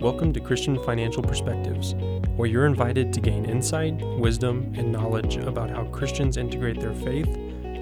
Welcome 0.00 0.32
to 0.32 0.40
Christian 0.40 0.82
Financial 0.82 1.22
Perspectives, 1.22 1.94
where 2.36 2.48
you're 2.48 2.64
invited 2.64 3.12
to 3.12 3.20
gain 3.20 3.44
insight, 3.44 3.92
wisdom, 4.18 4.72
and 4.74 4.90
knowledge 4.90 5.36
about 5.36 5.68
how 5.68 5.84
Christians 5.88 6.38
integrate 6.38 6.80
their 6.80 6.94
faith, 6.94 7.28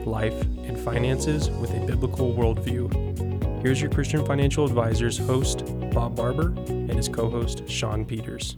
life, 0.05 0.41
and 0.43 0.77
finances 0.77 1.49
with 1.49 1.71
a 1.71 1.87
biblical 1.87 2.35
worldview. 2.35 3.63
Here's 3.63 3.81
your 3.81 3.93
Christian 3.93 4.27
Financial 4.27 4.65
Advisors 4.65 5.17
host, 5.17 5.63
Bob 5.93 6.17
Barber, 6.17 6.49
and 6.67 6.93
his 6.93 7.09
co 7.09 7.31
host, 7.31 7.69
Sean 7.69 8.05
Peters. 8.05 8.57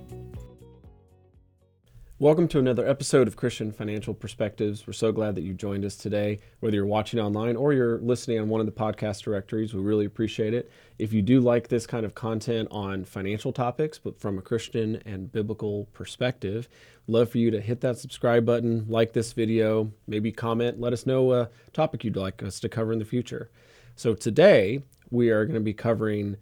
Welcome 2.20 2.48
to 2.48 2.58
another 2.58 2.86
episode 2.86 3.28
of 3.28 3.36
Christian 3.36 3.72
Financial 3.72 4.12
Perspectives. 4.12 4.86
We're 4.86 4.92
so 4.92 5.10
glad 5.10 5.36
that 5.36 5.40
you 5.40 5.54
joined 5.54 5.86
us 5.86 5.96
today, 5.96 6.40
whether 6.58 6.76
you're 6.76 6.84
watching 6.84 7.18
online 7.18 7.56
or 7.56 7.72
you're 7.72 7.96
listening 7.96 8.38
on 8.38 8.50
one 8.50 8.60
of 8.60 8.66
the 8.66 8.72
podcast 8.72 9.22
directories. 9.22 9.72
We 9.72 9.80
really 9.80 10.04
appreciate 10.04 10.52
it. 10.52 10.70
If 10.98 11.14
you 11.14 11.22
do 11.22 11.40
like 11.40 11.68
this 11.68 11.86
kind 11.86 12.04
of 12.04 12.14
content 12.14 12.68
on 12.70 13.06
financial 13.06 13.54
topics, 13.54 13.98
but 13.98 14.20
from 14.20 14.36
a 14.36 14.42
Christian 14.42 15.00
and 15.06 15.32
biblical 15.32 15.86
perspective, 15.94 16.68
love 17.06 17.30
for 17.30 17.38
you 17.38 17.50
to 17.52 17.58
hit 17.58 17.80
that 17.80 17.96
subscribe 17.96 18.44
button, 18.44 18.84
like 18.86 19.14
this 19.14 19.32
video, 19.32 19.90
maybe 20.06 20.30
comment, 20.30 20.78
let 20.78 20.92
us 20.92 21.06
know 21.06 21.32
a 21.32 21.48
topic 21.72 22.04
you'd 22.04 22.16
like 22.16 22.42
us 22.42 22.60
to 22.60 22.68
cover 22.68 22.92
in 22.92 22.98
the 22.98 23.06
future. 23.06 23.50
So 23.96 24.12
today, 24.12 24.82
we 25.10 25.30
are 25.30 25.46
going 25.46 25.54
to 25.54 25.60
be 25.60 25.72
covering 25.72 26.36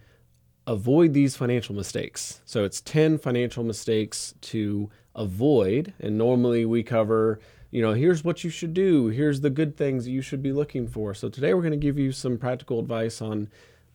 avoid 0.69 1.15
these 1.15 1.35
financial 1.35 1.75
mistakes. 1.75 2.43
So 2.45 2.63
it's 2.65 2.83
10 2.83 3.19
financial 3.19 3.65
mistakes 3.65 4.35
to 4.43 4.91
avoid. 5.19 5.93
And 6.01 6.17
normally 6.17 6.65
we 6.65 6.83
cover, 6.83 7.41
you 7.71 7.83
know, 7.83 7.93
here's 7.93 8.25
what 8.25 8.45
you 8.45 8.51
should 8.51 8.73
do, 8.73 9.09
here's 9.09 9.43
the 9.43 9.51
good 9.51 9.77
things 9.77 10.09
you 10.09 10.23
should 10.23 10.43
be 10.43 10.53
looking 10.53 10.89
for. 10.89 11.13
So 11.13 11.29
today 11.29 11.53
we're 11.53 11.63
going 11.63 11.73
to 11.73 11.77
give 11.77 11.99
you 11.99 12.13
some 12.13 12.39
practical 12.39 12.79
advice 12.79 13.21
on 13.21 13.49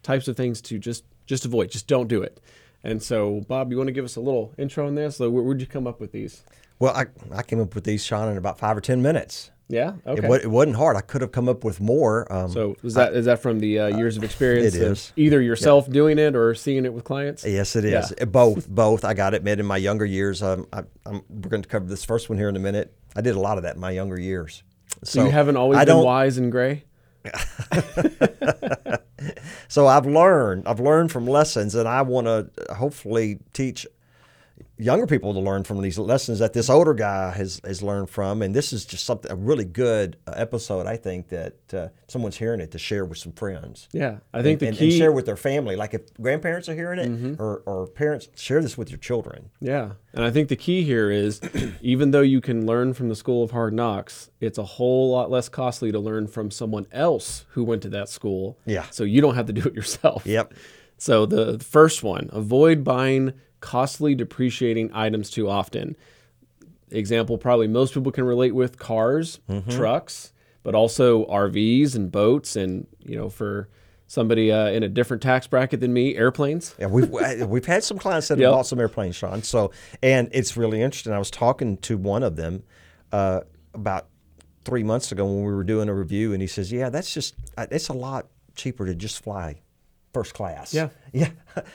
types 0.04 0.28
of 0.28 0.38
things 0.38 0.62
to 0.62 0.78
just 0.78 1.06
just 1.26 1.46
avoid, 1.46 1.72
just 1.72 1.88
don't 1.88 2.08
do 2.08 2.22
it. 2.22 2.42
And 2.84 3.02
so, 3.02 3.46
Bob, 3.48 3.72
you 3.72 3.78
want 3.78 3.88
to 3.88 3.94
give 3.94 4.04
us 4.04 4.18
a 4.18 4.20
little 4.20 4.54
intro 4.58 4.86
on 4.86 4.96
this? 4.96 5.16
So, 5.16 5.30
where, 5.30 5.42
would 5.42 5.62
you 5.62 5.68
come 5.68 5.88
up 5.88 6.02
with 6.02 6.12
these? 6.12 6.44
Well, 6.80 6.94
I, 6.94 7.06
I 7.34 7.44
came 7.44 7.62
up 7.62 7.76
with 7.76 7.86
these, 7.86 8.04
Sean, 8.04 8.30
in 8.30 8.38
about 8.38 8.60
five 8.60 8.76
or 8.76 8.82
ten 8.82 9.02
minutes. 9.02 9.52
Yeah, 9.70 9.94
okay. 10.06 10.28
It, 10.28 10.44
it 10.44 10.50
wasn't 10.50 10.76
hard. 10.76 10.98
I 10.98 11.02
could 11.02 11.22
have 11.22 11.32
come 11.32 11.48
up 11.48 11.64
with 11.64 11.80
more. 11.80 12.32
Um, 12.32 12.52
so 12.52 12.76
is 12.84 12.96
that 12.96 13.14
I, 13.14 13.16
is 13.16 13.26
that 13.26 13.40
from 13.40 13.60
the 13.60 13.80
uh, 13.80 13.98
years 13.98 14.18
of 14.18 14.24
experience? 14.24 14.76
It 14.76 14.82
is 14.82 15.14
either 15.16 15.42
yourself 15.42 15.86
yeah. 15.88 15.94
doing 15.94 16.20
it 16.20 16.36
or 16.36 16.54
seeing 16.54 16.86
it 16.86 16.94
with 16.94 17.06
clients. 17.06 17.46
Yes, 17.46 17.76
it 17.76 17.86
is. 17.86 18.14
Yeah. 18.18 18.26
Both, 18.26 18.68
both. 18.74 19.06
I 19.06 19.14
got 19.14 19.32
to 19.32 19.38
admit, 19.38 19.60
in 19.60 19.66
my 19.66 19.78
younger 19.78 20.06
years, 20.06 20.44
um, 20.44 20.68
I, 20.74 20.84
am 21.06 21.24
we're 21.30 21.50
going 21.50 21.64
to 21.64 21.70
cover 21.70 21.86
this 21.86 22.04
first 22.04 22.30
one 22.30 22.38
here 22.38 22.50
in 22.50 22.56
a 22.56 22.60
minute. 22.60 22.94
I 23.16 23.22
did 23.22 23.36
a 23.36 23.40
lot 23.40 23.58
of 23.58 23.64
that 23.64 23.76
in 23.76 23.82
my 23.82 23.92
younger 23.92 24.20
years. 24.20 24.64
So, 25.04 25.20
so 25.20 25.26
you 25.26 25.32
haven't 25.32 25.58
always 25.58 25.80
I 25.80 25.86
been 25.86 25.98
wise 25.98 26.38
and 26.38 26.52
gray. 26.52 26.84
so 29.68 29.88
I've 29.88 30.06
learned. 30.06 30.68
I've 30.68 30.82
learned 30.82 31.12
from 31.12 31.26
lessons, 31.26 31.74
and 31.74 31.88
I 31.88 32.02
want 32.02 32.28
to 32.28 32.50
hopefully 32.76 33.40
teach 33.54 33.88
younger 34.84 35.08
people 35.08 35.34
to 35.34 35.40
learn 35.40 35.64
from 35.64 35.82
these 35.82 35.98
lessons 35.98 36.40
that 36.40 36.54
this 36.54 36.70
older 36.70 36.94
guy 36.94 37.32
has, 37.32 37.62
has 37.64 37.82
learned 37.82 38.10
from. 38.10 38.42
And 38.42 38.54
this 38.54 38.74
is 38.74 38.86
just 38.86 39.06
something 39.06 39.32
a 39.32 39.36
really 39.36 39.66
good 39.66 40.18
uh, 40.28 40.34
episode, 40.36 40.86
I 40.86 40.98
think, 40.98 41.30
that 41.30 41.56
uh, 41.74 41.88
someone's 42.08 42.38
hearing 42.38 42.60
it 42.60 42.72
to 42.72 42.78
share 42.80 43.06
with 43.06 43.18
some 43.18 43.32
friends. 43.32 43.88
Yeah, 43.92 44.18
I 44.34 44.42
think 44.42 44.54
and, 44.54 44.60
the 44.60 44.68
and, 44.68 44.78
key 44.78 44.90
and 44.90 44.94
share 44.94 45.12
with 45.12 45.26
their 45.26 45.38
family. 45.38 45.76
Like 45.76 45.94
if 45.94 46.14
grandparents 46.16 46.68
are 46.70 46.76
hearing 46.76 47.00
it 47.00 47.10
mm-hmm. 47.10 47.42
or, 47.42 47.64
or 47.66 47.88
parents, 47.88 48.28
share 48.36 48.62
this 48.62 48.78
with 48.78 48.90
your 48.90 49.00
children. 49.00 49.50
Yeah, 49.60 49.94
and 50.14 50.24
I 50.24 50.32
think 50.32 50.50
the 50.50 50.56
key 50.56 50.84
here 50.84 51.10
is 51.10 51.42
even 51.82 52.12
though 52.12 52.22
you 52.22 52.42
can 52.42 52.66
learn 52.66 52.94
from 52.94 53.10
the 53.10 53.16
school 53.16 53.44
of 53.44 53.52
hard 53.52 53.74
knocks, 53.74 54.30
it's 54.40 54.58
a 54.58 54.66
whole 54.66 55.12
lot 55.12 55.32
less 55.32 55.50
costly 55.50 55.92
to 55.92 56.00
learn 56.00 56.28
from 56.28 56.52
someone 56.52 56.88
else 56.92 57.46
who 57.50 57.64
went 57.64 57.82
to 57.84 57.90
that 57.90 58.10
school. 58.10 58.58
Yeah. 58.66 58.86
So 58.92 59.04
you 59.04 59.22
don't 59.22 59.36
have 59.36 59.48
to 59.48 59.54
do 59.54 59.62
it 59.62 59.74
yourself. 59.74 60.26
Yep. 60.26 60.54
So 60.98 61.26
the 61.26 61.60
first 61.60 62.04
one, 62.04 62.30
avoid 62.32 62.84
buying 62.84 63.34
costly 63.64 64.14
depreciating 64.14 64.92
items 64.94 65.30
too 65.30 65.50
often. 65.50 65.96
Example 66.92 67.38
probably 67.38 67.68
most 67.68 67.94
people 67.94 68.12
can 68.12 68.26
relate 68.26 68.54
with 68.54 68.78
cars, 68.78 69.40
mm-hmm. 69.50 69.70
trucks, 69.72 70.34
but 70.64 70.76
also 70.76 71.26
RVs 71.28 71.96
and 71.96 72.12
boats 72.12 72.58
and 72.58 72.86
you 73.00 73.16
know 73.16 73.30
for 73.30 73.70
somebody 74.06 74.52
uh, 74.52 74.68
in 74.68 74.84
a 74.84 74.90
different 74.90 75.24
tax 75.24 75.48
bracket 75.48 75.80
than 75.80 75.94
me, 75.94 76.16
airplanes. 76.18 76.76
Yeah, 76.78 76.88
we've 76.88 77.10
we've 77.48 77.66
had 77.66 77.86
some 77.86 77.98
clients 77.98 78.28
that 78.28 78.34
have 78.34 78.42
yep. 78.42 78.52
bought 78.52 78.68
some 78.68 78.82
airplanes, 78.82 79.16
Sean. 79.16 79.42
So, 79.44 79.72
and 80.04 80.28
it's 80.34 80.58
really 80.58 80.82
interesting. 80.82 81.14
I 81.14 81.18
was 81.18 81.32
talking 81.32 81.78
to 81.78 81.98
one 81.98 82.22
of 82.22 82.36
them 82.36 82.64
uh, 83.14 83.42
about 83.74 84.08
three 84.66 84.84
months 84.84 85.14
ago 85.14 85.26
when 85.26 85.46
we 85.46 85.54
were 85.54 85.64
doing 85.64 85.88
a 85.88 85.94
review, 85.94 86.34
and 86.34 86.42
he 86.42 86.48
says, 86.48 86.70
"Yeah, 86.70 86.90
that's 86.90 87.14
just 87.14 87.36
it's 87.58 87.88
a 87.88 87.94
lot 87.94 88.28
cheaper 88.56 88.86
to 88.86 88.94
just 88.94 89.24
fly 89.24 89.62
first 90.14 90.34
class. 90.34 90.74
Yeah. 90.74 90.90
Yeah. 91.16 91.30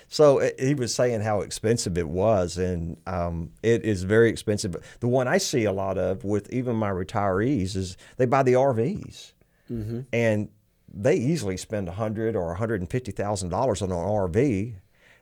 So 0.09 0.41
it, 0.41 0.59
he 0.59 0.75
was 0.75 0.93
saying 0.93 1.21
how 1.21 1.43
expensive 1.43 1.97
it 1.97 2.09
was, 2.09 2.59
and 2.59 2.97
um, 3.07 3.53
it 3.63 3.85
is 3.85 4.03
very 4.03 4.31
expensive. 4.31 4.73
But 4.73 4.83
the 4.99 5.07
one 5.07 5.29
I 5.29 5.39
see 5.39 5.63
a 5.63 5.71
lot 5.71 5.97
of 5.97 6.25
with 6.25 6.53
even 6.53 6.75
my 6.75 6.91
retirees 6.91 7.77
is 7.77 7.97
they 8.17 8.27
buy 8.27 8.43
the 8.43 8.55
RVs, 8.55 9.35
mm-hmm. 9.71 10.01
and 10.13 10.49
they 10.93 11.15
easily 11.15 11.57
spend 11.57 11.87
a 11.87 11.93
hundred 11.93 12.35
or 12.35 12.53
hundred 12.55 12.81
and 12.81 12.91
fifty 12.91 13.13
thousand 13.13 13.51
dollars 13.51 13.81
on 13.81 13.93
an 13.93 13.97
RV. 13.97 14.75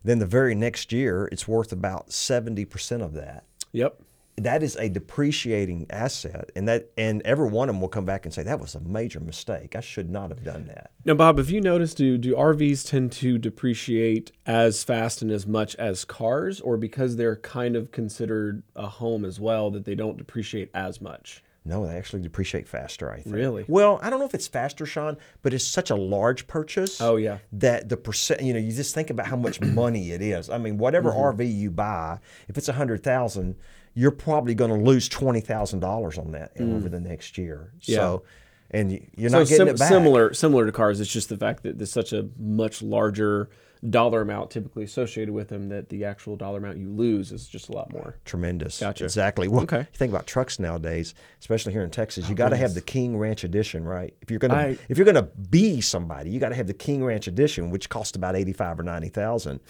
Then 0.03 0.19
the 0.19 0.25
very 0.25 0.55
next 0.55 0.91
year, 0.91 1.29
it's 1.31 1.47
worth 1.47 1.73
about 1.73 2.11
seventy 2.11 2.65
percent 2.65 3.03
of 3.03 3.13
that. 3.13 3.45
Yep 3.73 4.01
that 4.37 4.63
is 4.63 4.77
a 4.77 4.89
depreciating 4.89 5.87
asset 5.91 6.51
and 6.55 6.69
that 6.69 6.91
and 6.99 7.23
every 7.23 7.49
one 7.49 7.69
of 7.69 7.75
them 7.75 7.81
will 7.81 7.89
come 7.89 8.05
back 8.05 8.25
and 8.27 8.35
say 8.35 8.43
that 8.43 8.61
was 8.61 8.75
a 8.75 8.81
major 8.81 9.21
mistake. 9.21 9.75
I 9.75 9.81
should 9.81 10.11
not 10.11 10.31
have 10.31 10.45
done 10.45 10.67
that. 10.67 10.91
Now 11.05 11.15
bob 11.15 11.39
have 11.39 11.51
you 11.51 11.61
noticed 11.61 11.97
do 11.97 12.19
do 12.19 12.35
rvs 12.35 12.89
tend 12.89 13.13
to 13.13 13.39
depreciate 13.39 14.33
as 14.45 14.85
fast 14.85 15.23
and 15.23 15.31
as 15.31 15.47
much 15.47 15.75
as 15.77 16.05
cars 16.05 16.61
or 16.61 16.77
because 16.77 17.17
they're 17.17 17.37
kind 17.37 17.77
of 17.77 17.93
considered 17.93 18.63
a 18.75 18.87
home 18.87 19.25
as 19.25 19.41
well 19.41 19.71
that 19.71 19.85
they 19.85 19.95
don't 19.95 20.19
depreciate 20.19 20.71
as 20.75 21.01
much 21.01 21.43
no, 21.67 21.87
they 21.87 21.97
actually 21.97 22.23
depreciate 22.23 22.69
faster, 22.69 23.11
I 23.11 23.21
think. 23.21 23.35
Really? 23.35 23.65
Well, 23.69 23.99
I 24.03 24.11
don't 24.11 24.19
know 24.19 24.27
if 24.27 24.35
it's 24.35 24.49
faster, 24.49 24.87
Sean, 24.87 25.17
but 25.43 25.53
it's 25.53 25.65
such 25.65 25.91
a 25.91 25.97
large 25.97 26.47
purchase. 26.47 27.01
Oh, 27.01 27.17
yeah. 27.17 27.39
That 27.53 27.89
the 27.89 27.97
percent, 27.97 28.43
you 28.43 28.53
know, 28.53 28.59
you 28.59 28.73
just 28.73 28.95
think 28.95 29.11
about 29.11 29.27
how 29.27 29.37
much 29.37 29.61
money 29.61 30.13
it 30.13 30.23
is. 30.23 30.49
I 30.49 30.59
mean, 30.59 30.79
whatever 30.79 31.11
mm-hmm. 31.11 31.41
RV 31.41 31.57
you 31.57 31.71
buy, 31.71 32.21
if 32.49 32.57
it's 32.57 32.69
a 32.69 32.73
100000 32.73 33.57
you're 33.99 34.11
probably 34.11 34.55
going 34.55 34.71
to 34.71 34.77
lose 34.77 35.09
twenty 35.09 35.41
thousand 35.41 35.81
dollars 35.81 36.19
on 36.19 36.33
that 36.33 36.55
mm. 36.57 36.77
over 36.77 36.89
the 36.89 37.01
next 37.01 37.39
year. 37.39 37.73
Yeah. 37.81 37.97
So, 37.97 38.23
and 38.71 38.93
you're 39.17 39.31
so 39.31 39.39
not 39.39 39.49
getting 39.49 39.67
sim- 39.67 39.75
it 39.75 39.79
back. 39.79 39.89
Similar, 39.89 40.35
similar 40.35 40.67
to 40.67 40.73
cars, 40.73 41.01
it's 41.01 41.11
just 41.11 41.31
the 41.31 41.37
fact 41.39 41.63
that 41.63 41.79
there's 41.79 41.91
such 41.91 42.13
a 42.13 42.29
much 42.39 42.83
larger 42.83 43.49
dollar 43.91 44.23
amount 44.23 44.51
typically 44.51 44.85
associated 44.85 45.33
with 45.33 45.49
them 45.49 45.69
that 45.69 45.89
the 45.89 46.05
actual 46.05 46.37
dollar 46.37 46.59
amount 46.59 46.79
you 46.79 46.91
lose 46.91 47.33
is 47.33 47.49
just 47.49 47.69
a 47.69 47.73
lot 47.73 47.93
more. 47.93 48.17
Tremendous. 48.25 48.81
Gotcha. 48.81 49.05
Exactly. 49.05 49.49
Well, 49.49 49.63
okay. 49.63 49.81
you 49.81 49.87
think 49.95 50.13
about 50.13 50.27
trucks 50.27 50.59
nowadays, 50.59 51.15
especially 51.41 51.73
here 51.73 51.83
in 51.83 51.91
Texas, 51.91 52.29
you 52.29 52.35
oh, 52.35 52.37
got 52.37 52.51
to 52.51 52.57
have 52.57 52.75
the 52.75 52.81
King 52.81 53.17
Ranch 53.17 53.45
Edition, 53.45 53.85
right? 53.85 54.15
If 54.21 54.31
you're 54.31 54.39
gonna 54.39 54.55
I, 54.55 54.79
if 54.89 54.99
you're 54.99 55.05
gonna 55.05 55.29
be 55.51 55.81
somebody, 55.81 56.31
you 56.31 56.41
got 56.41 56.51
to 56.51 56.55
have 56.55 56.67
the 56.67 56.75
King 56.75 57.05
Ranch 57.05 57.27
Edition, 57.27 57.71
which 57.71 57.89
costs 57.89 58.17
about 58.17 58.37
eighty 58.37 58.53
five 58.53 58.79
or 58.79 58.83
ninety 58.83 59.09
thousand. 59.09 59.61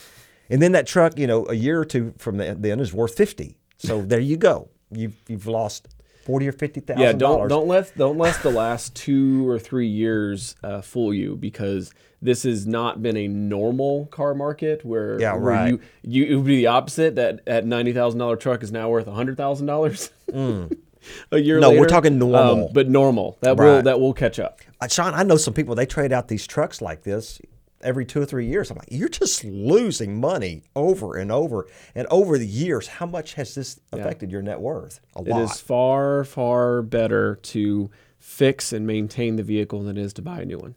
And 0.48 0.62
then 0.62 0.72
that 0.72 0.86
truck, 0.86 1.18
you 1.18 1.26
know, 1.26 1.46
a 1.48 1.54
year 1.54 1.80
or 1.80 1.84
two 1.84 2.14
from 2.18 2.36
then 2.36 2.80
is 2.80 2.92
worth 2.92 3.16
fifty. 3.16 3.58
So 3.78 4.02
there 4.02 4.20
you 4.20 4.36
go. 4.36 4.70
You've 4.90 5.16
you've 5.28 5.46
lost 5.46 5.88
forty 6.26 6.48
or 6.48 6.52
fifty 6.52 6.80
thousand. 6.80 7.02
Yeah, 7.02 7.12
don't 7.12 7.48
don't 7.48 7.68
let 7.68 7.96
don't 7.96 8.18
let 8.18 8.42
the 8.42 8.50
last 8.50 8.96
two 8.96 9.48
or 9.48 9.58
three 9.58 9.86
years 9.86 10.56
uh, 10.64 10.80
fool 10.80 11.14
you 11.14 11.36
because 11.36 11.92
this 12.20 12.42
has 12.42 12.66
not 12.66 13.00
been 13.00 13.16
a 13.16 13.28
normal 13.28 14.06
car 14.06 14.34
market 14.34 14.84
where 14.84 15.20
yeah 15.20 15.34
where 15.34 15.42
right 15.42 15.68
you, 15.68 15.80
you 16.02 16.24
it 16.24 16.34
would 16.34 16.46
be 16.46 16.56
the 16.56 16.66
opposite 16.66 17.14
that 17.14 17.40
at 17.46 17.64
ninety 17.64 17.92
thousand 17.92 18.18
dollar 18.18 18.36
truck 18.36 18.64
is 18.64 18.72
now 18.72 18.88
worth 18.88 19.06
hundred 19.06 19.36
thousand 19.36 19.66
dollars. 19.66 20.10
Mm. 20.30 20.76
a 21.30 21.38
year 21.38 21.60
no, 21.60 21.68
later. 21.68 21.80
we're 21.80 21.86
talking 21.86 22.18
normal, 22.18 22.66
um, 22.66 22.72
but 22.72 22.88
normal 22.88 23.38
that 23.40 23.56
right. 23.56 23.64
will 23.64 23.82
that 23.82 24.00
will 24.00 24.12
catch 24.12 24.40
up. 24.40 24.60
Uh, 24.80 24.88
Sean, 24.88 25.14
I 25.14 25.22
know 25.22 25.36
some 25.36 25.54
people 25.54 25.76
they 25.76 25.86
trade 25.86 26.12
out 26.12 26.26
these 26.26 26.46
trucks 26.46 26.82
like 26.82 27.02
this 27.04 27.40
every 27.80 28.04
two 28.04 28.20
or 28.20 28.26
three 28.26 28.46
years. 28.46 28.70
I'm 28.70 28.76
like, 28.76 28.88
you're 28.90 29.08
just 29.08 29.44
losing 29.44 30.20
money 30.20 30.64
over 30.74 31.16
and 31.16 31.30
over. 31.30 31.66
And 31.94 32.06
over 32.10 32.38
the 32.38 32.46
years, 32.46 32.86
how 32.88 33.06
much 33.06 33.34
has 33.34 33.54
this 33.54 33.80
affected 33.92 34.30
yeah. 34.30 34.34
your 34.34 34.42
net 34.42 34.60
worth? 34.60 35.00
A 35.14 35.22
lot. 35.22 35.40
It 35.40 35.44
is 35.44 35.60
far, 35.60 36.24
far 36.24 36.82
better 36.82 37.36
to 37.36 37.90
fix 38.18 38.72
and 38.72 38.86
maintain 38.86 39.36
the 39.36 39.42
vehicle 39.42 39.82
than 39.82 39.96
it 39.96 40.00
is 40.02 40.12
to 40.14 40.22
buy 40.22 40.40
a 40.40 40.44
new 40.44 40.58
one. 40.58 40.74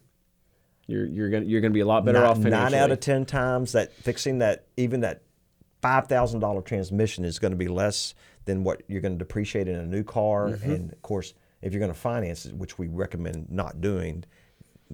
You're, 0.86 1.06
you're 1.06 1.30
gonna 1.30 1.44
you're 1.44 1.60
gonna 1.60 1.72
be 1.72 1.80
a 1.80 1.86
lot 1.86 2.04
better 2.04 2.18
nine, 2.18 2.28
off 2.28 2.36
financially. 2.42 2.72
Nine 2.72 2.74
out 2.74 2.90
of 2.90 2.98
ten 2.98 3.24
times 3.24 3.72
that 3.72 3.92
fixing 3.92 4.38
that 4.38 4.66
even 4.76 5.00
that 5.00 5.22
five 5.80 6.08
thousand 6.08 6.40
dollar 6.40 6.62
transmission 6.62 7.24
is 7.24 7.38
going 7.38 7.52
to 7.52 7.56
be 7.56 7.68
less 7.68 8.14
than 8.44 8.64
what 8.64 8.82
you're 8.88 9.00
going 9.00 9.14
to 9.14 9.18
depreciate 9.18 9.68
in 9.68 9.76
a 9.76 9.86
new 9.86 10.02
car. 10.02 10.48
Mm-hmm. 10.48 10.70
And 10.70 10.92
of 10.92 11.02
course, 11.02 11.34
if 11.62 11.72
you're 11.72 11.80
going 11.80 11.92
to 11.92 11.98
finance 11.98 12.46
it, 12.46 12.54
which 12.54 12.78
we 12.78 12.88
recommend 12.88 13.50
not 13.50 13.80
doing, 13.80 14.24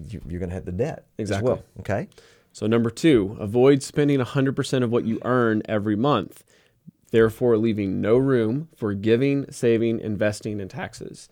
you, 0.09 0.19
are 0.19 0.39
going 0.39 0.49
to 0.49 0.55
have 0.55 0.65
the 0.65 0.71
debt 0.71 1.05
exactly. 1.17 1.51
Well, 1.51 1.63
okay. 1.79 2.07
So 2.53 2.65
number 2.65 2.89
two, 2.89 3.37
avoid 3.39 3.83
spending 3.83 4.19
100% 4.19 4.83
of 4.83 4.91
what 4.91 5.05
you 5.05 5.19
earn 5.23 5.61
every 5.65 5.95
month, 5.95 6.43
therefore 7.11 7.57
leaving 7.57 8.01
no 8.01 8.17
room 8.17 8.69
for 8.75 8.93
giving, 8.93 9.51
saving, 9.51 9.99
investing, 9.99 10.59
and 10.59 10.69
taxes. 10.69 11.29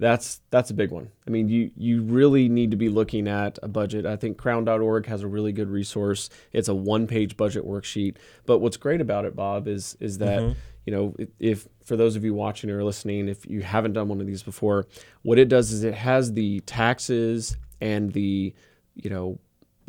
That's 0.00 0.40
that's 0.50 0.70
a 0.70 0.74
big 0.74 0.92
one. 0.92 1.10
I 1.26 1.30
mean, 1.30 1.48
you 1.48 1.72
you 1.76 2.02
really 2.02 2.48
need 2.48 2.70
to 2.70 2.76
be 2.76 2.88
looking 2.88 3.26
at 3.26 3.58
a 3.64 3.68
budget. 3.68 4.06
I 4.06 4.14
think 4.14 4.38
crown.org 4.38 5.06
has 5.06 5.24
a 5.24 5.26
really 5.26 5.50
good 5.50 5.68
resource. 5.68 6.30
It's 6.52 6.68
a 6.68 6.74
one-page 6.74 7.36
budget 7.36 7.66
worksheet. 7.66 8.16
But 8.46 8.58
what's 8.58 8.76
great 8.76 9.00
about 9.00 9.24
it, 9.24 9.34
Bob, 9.34 9.66
is 9.66 9.96
is 9.98 10.18
that 10.18 10.40
Mm-hmm. 10.40 10.58
you 10.86 10.92
know 10.92 11.14
if, 11.18 11.28
if 11.40 11.68
for 11.84 11.96
those 11.96 12.14
of 12.14 12.24
you 12.24 12.32
watching 12.32 12.70
or 12.70 12.84
listening, 12.84 13.28
if 13.28 13.44
you 13.46 13.62
haven't 13.62 13.94
done 13.94 14.06
one 14.06 14.20
of 14.20 14.28
these 14.28 14.44
before, 14.44 14.86
what 15.22 15.36
it 15.36 15.48
does 15.48 15.72
is 15.72 15.82
it 15.82 15.94
has 15.94 16.32
the 16.32 16.60
taxes 16.60 17.56
and 17.80 18.12
the 18.12 18.54
you 18.94 19.10
know 19.10 19.38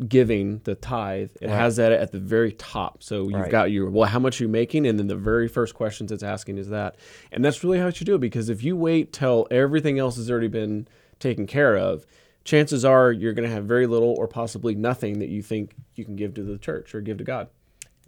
giving 0.08 0.60
the 0.64 0.74
tithe 0.74 1.30
it 1.42 1.50
has 1.50 1.76
that 1.76 1.92
at 1.92 2.10
the 2.10 2.18
very 2.18 2.52
top. 2.52 3.02
So 3.02 3.24
you've 3.24 3.34
Right. 3.34 3.50
got 3.50 3.70
your 3.70 3.90
well 3.90 4.08
how 4.08 4.18
much 4.18 4.40
are 4.40 4.44
you 4.44 4.48
making? 4.48 4.86
And 4.86 4.98
then 4.98 5.08
the 5.08 5.16
very 5.16 5.46
first 5.48 5.74
questions 5.74 6.10
it's 6.10 6.22
asking 6.22 6.56
is 6.58 6.70
that. 6.70 6.96
And 7.30 7.44
that's 7.44 7.62
really 7.62 7.78
how 7.78 7.86
you 7.86 7.92
should 7.92 8.06
do 8.06 8.14
it 8.14 8.20
because 8.20 8.48
if 8.48 8.62
you 8.64 8.76
wait 8.76 9.12
till 9.12 9.46
everything 9.50 9.98
else 9.98 10.16
has 10.16 10.30
already 10.30 10.48
been 10.48 10.88
taken 11.18 11.46
care 11.46 11.76
of 11.76 12.06
chances 12.44 12.84
are 12.84 13.12
you're 13.12 13.34
going 13.34 13.46
to 13.46 13.54
have 13.54 13.66
very 13.66 13.86
little 13.86 14.14
or 14.16 14.26
possibly 14.26 14.74
nothing 14.74 15.18
that 15.18 15.28
you 15.28 15.42
think 15.42 15.74
you 15.94 16.04
can 16.06 16.16
give 16.16 16.32
to 16.34 16.42
the 16.42 16.56
church 16.56 16.94
or 16.94 17.02
give 17.02 17.18
to 17.18 17.24
god. 17.24 17.48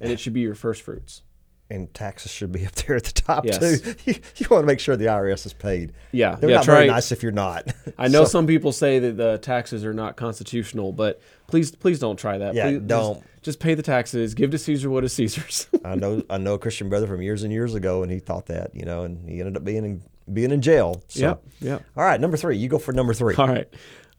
And 0.00 0.10
it 0.10 0.18
should 0.18 0.32
be 0.32 0.40
your 0.40 0.54
first 0.54 0.80
fruits 0.82 1.22
And 1.72 1.92
taxes 1.94 2.30
should 2.30 2.52
be 2.52 2.66
up 2.66 2.74
there 2.74 2.96
at 2.96 3.04
the 3.04 3.12
top 3.12 3.46
Yes. 3.46 3.80
too. 3.80 3.94
You, 4.04 4.14
you 4.36 4.46
want 4.50 4.62
to 4.62 4.66
make 4.66 4.78
sure 4.78 4.94
the 4.94 5.06
IRS 5.06 5.46
is 5.46 5.54
paid. 5.54 5.94
Yeah, 6.12 6.34
they're 6.34 6.50
yeah, 6.50 6.56
not 6.56 6.66
very 6.66 6.86
nice 6.86 7.12
if 7.12 7.22
you're 7.22 7.32
not. 7.32 7.72
I 7.98 8.08
know 8.08 8.24
So, 8.24 8.30
some 8.30 8.46
people 8.46 8.72
say 8.72 8.98
that 8.98 9.16
the 9.16 9.38
taxes 9.38 9.82
are 9.82 9.94
not 9.94 10.16
constitutional, 10.16 10.92
but 10.92 11.22
please, 11.46 11.70
please 11.74 11.98
don't 11.98 12.18
try 12.18 12.36
that. 12.36 12.54
Yeah, 12.54 12.68
Please- 12.68 12.82
don't. 12.82 13.22
Just, 13.40 13.58
pay 13.58 13.74
the 13.74 13.82
taxes. 13.82 14.34
Give 14.34 14.50
to 14.50 14.58
Caesar 14.58 14.90
what 14.90 15.02
is 15.02 15.14
Caesar's. 15.14 15.66
I 15.84 15.94
know 15.96 16.22
I 16.30 16.36
know 16.38 16.54
a 16.54 16.58
Christian 16.58 16.88
brother 16.90 17.06
from 17.06 17.22
years 17.22 17.42
and 17.42 17.52
years 17.52 17.74
ago, 17.74 18.02
and 18.02 18.12
he 18.12 18.18
thought 18.20 18.46
that 18.46 18.72
you 18.74 18.84
know, 18.84 19.02
and 19.04 19.28
he 19.28 19.40
ended 19.40 19.56
up 19.56 19.64
being 19.64 19.84
in 19.84 20.02
being 20.32 20.50
in 20.52 20.60
jail. 20.60 21.02
So. 21.08 21.20
Yep, 21.20 21.42
yep. 21.60 21.82
All 21.96 22.04
right, 22.04 22.20
number 22.20 22.36
three. 22.36 22.56
You 22.58 22.68
go 22.68 22.78
for 22.78 22.92
number 22.92 23.14
three. 23.14 23.34
All 23.34 23.48
right. 23.48 23.68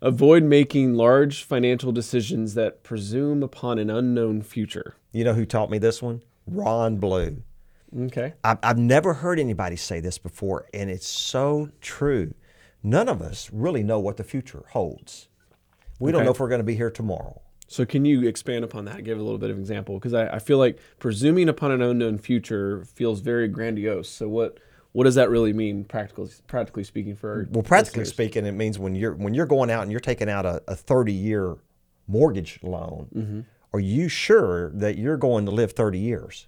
Avoid 0.02 0.44
making 0.44 0.96
large 0.96 1.44
financial 1.44 1.94
decisions 1.94 2.56
that 2.56 2.84
presume 2.84 3.44
upon 3.44 3.80
an 3.80 3.90
unknown 3.90 4.42
future. 4.42 4.96
You 5.14 5.24
know 5.24 5.34
who 5.36 5.46
taught 5.46 5.70
me 5.70 5.78
this 5.78 6.02
one? 6.02 6.22
Ron 6.48 6.98
Blue. 6.98 7.44
Okay. 7.98 8.34
I've, 8.44 8.58
I've 8.64 8.78
never 8.78 9.14
heard 9.14 9.40
anybody 9.40 9.76
say 9.76 10.00
this 10.00 10.18
before, 10.18 10.66
and 10.74 10.90
it's 10.90 11.08
so 11.08 11.70
true. 11.82 12.34
None 12.82 13.08
of 13.08 13.22
us 13.22 13.50
really 13.54 13.84
know 13.84 14.00
what 14.00 14.18
the 14.18 14.24
future 14.24 14.64
holds. 14.72 15.30
We 16.00 16.12
don't 16.12 16.26
know 16.26 16.32
if 16.32 16.40
we're 16.40 16.50
going 16.50 16.60
to 16.60 16.66
be 16.66 16.76
here 16.76 16.90
tomorrow. 16.92 17.42
So 17.68 17.86
can 17.86 18.04
you 18.04 18.28
expand 18.28 18.64
upon 18.66 18.86
that? 18.86 19.04
Give 19.04 19.18
a 19.18 19.22
little 19.24 19.38
bit 19.38 19.50
of 19.50 19.58
example 19.58 19.96
because 19.98 20.14
I, 20.14 20.28
I 20.28 20.40
feel 20.40 20.58
like 20.58 20.80
presuming 21.00 21.48
upon 21.50 21.72
an 21.72 21.82
unknown 21.82 22.18
future 22.18 22.84
feels 22.84 23.22
very 23.22 23.48
grandiose. 23.48 24.10
So 24.10 24.28
what 24.28 24.60
what 24.92 25.06
does 25.06 25.16
that 25.16 25.30
really 25.30 25.54
mean 25.54 25.86
practically 25.86 26.30
practically 26.46 26.84
speaking 26.84 27.16
for 27.16 27.48
Well, 27.52 27.64
practically 27.64 28.02
listeners? 28.02 28.14
speaking, 28.14 28.46
it 28.46 28.52
means 28.52 28.78
when 28.78 28.96
you're 28.96 29.14
when 29.14 29.34
you're 29.34 29.46
going 29.46 29.72
out 29.72 29.84
and 29.84 29.92
you're 29.92 30.02
taking 30.02 30.30
out 30.30 30.46
a, 30.46 30.62
a 30.68 30.76
30 30.76 31.14
year 31.14 31.56
mortgage 32.08 32.60
loan, 32.64 33.08
Mm-hmm. 33.16 33.40
Are 33.74 33.80
you 33.80 34.08
sure 34.08 34.70
that 34.72 34.98
you're 34.98 35.18
going 35.18 35.46
to 35.46 35.52
live 35.52 35.72
30 35.72 36.00
years? 36.00 36.48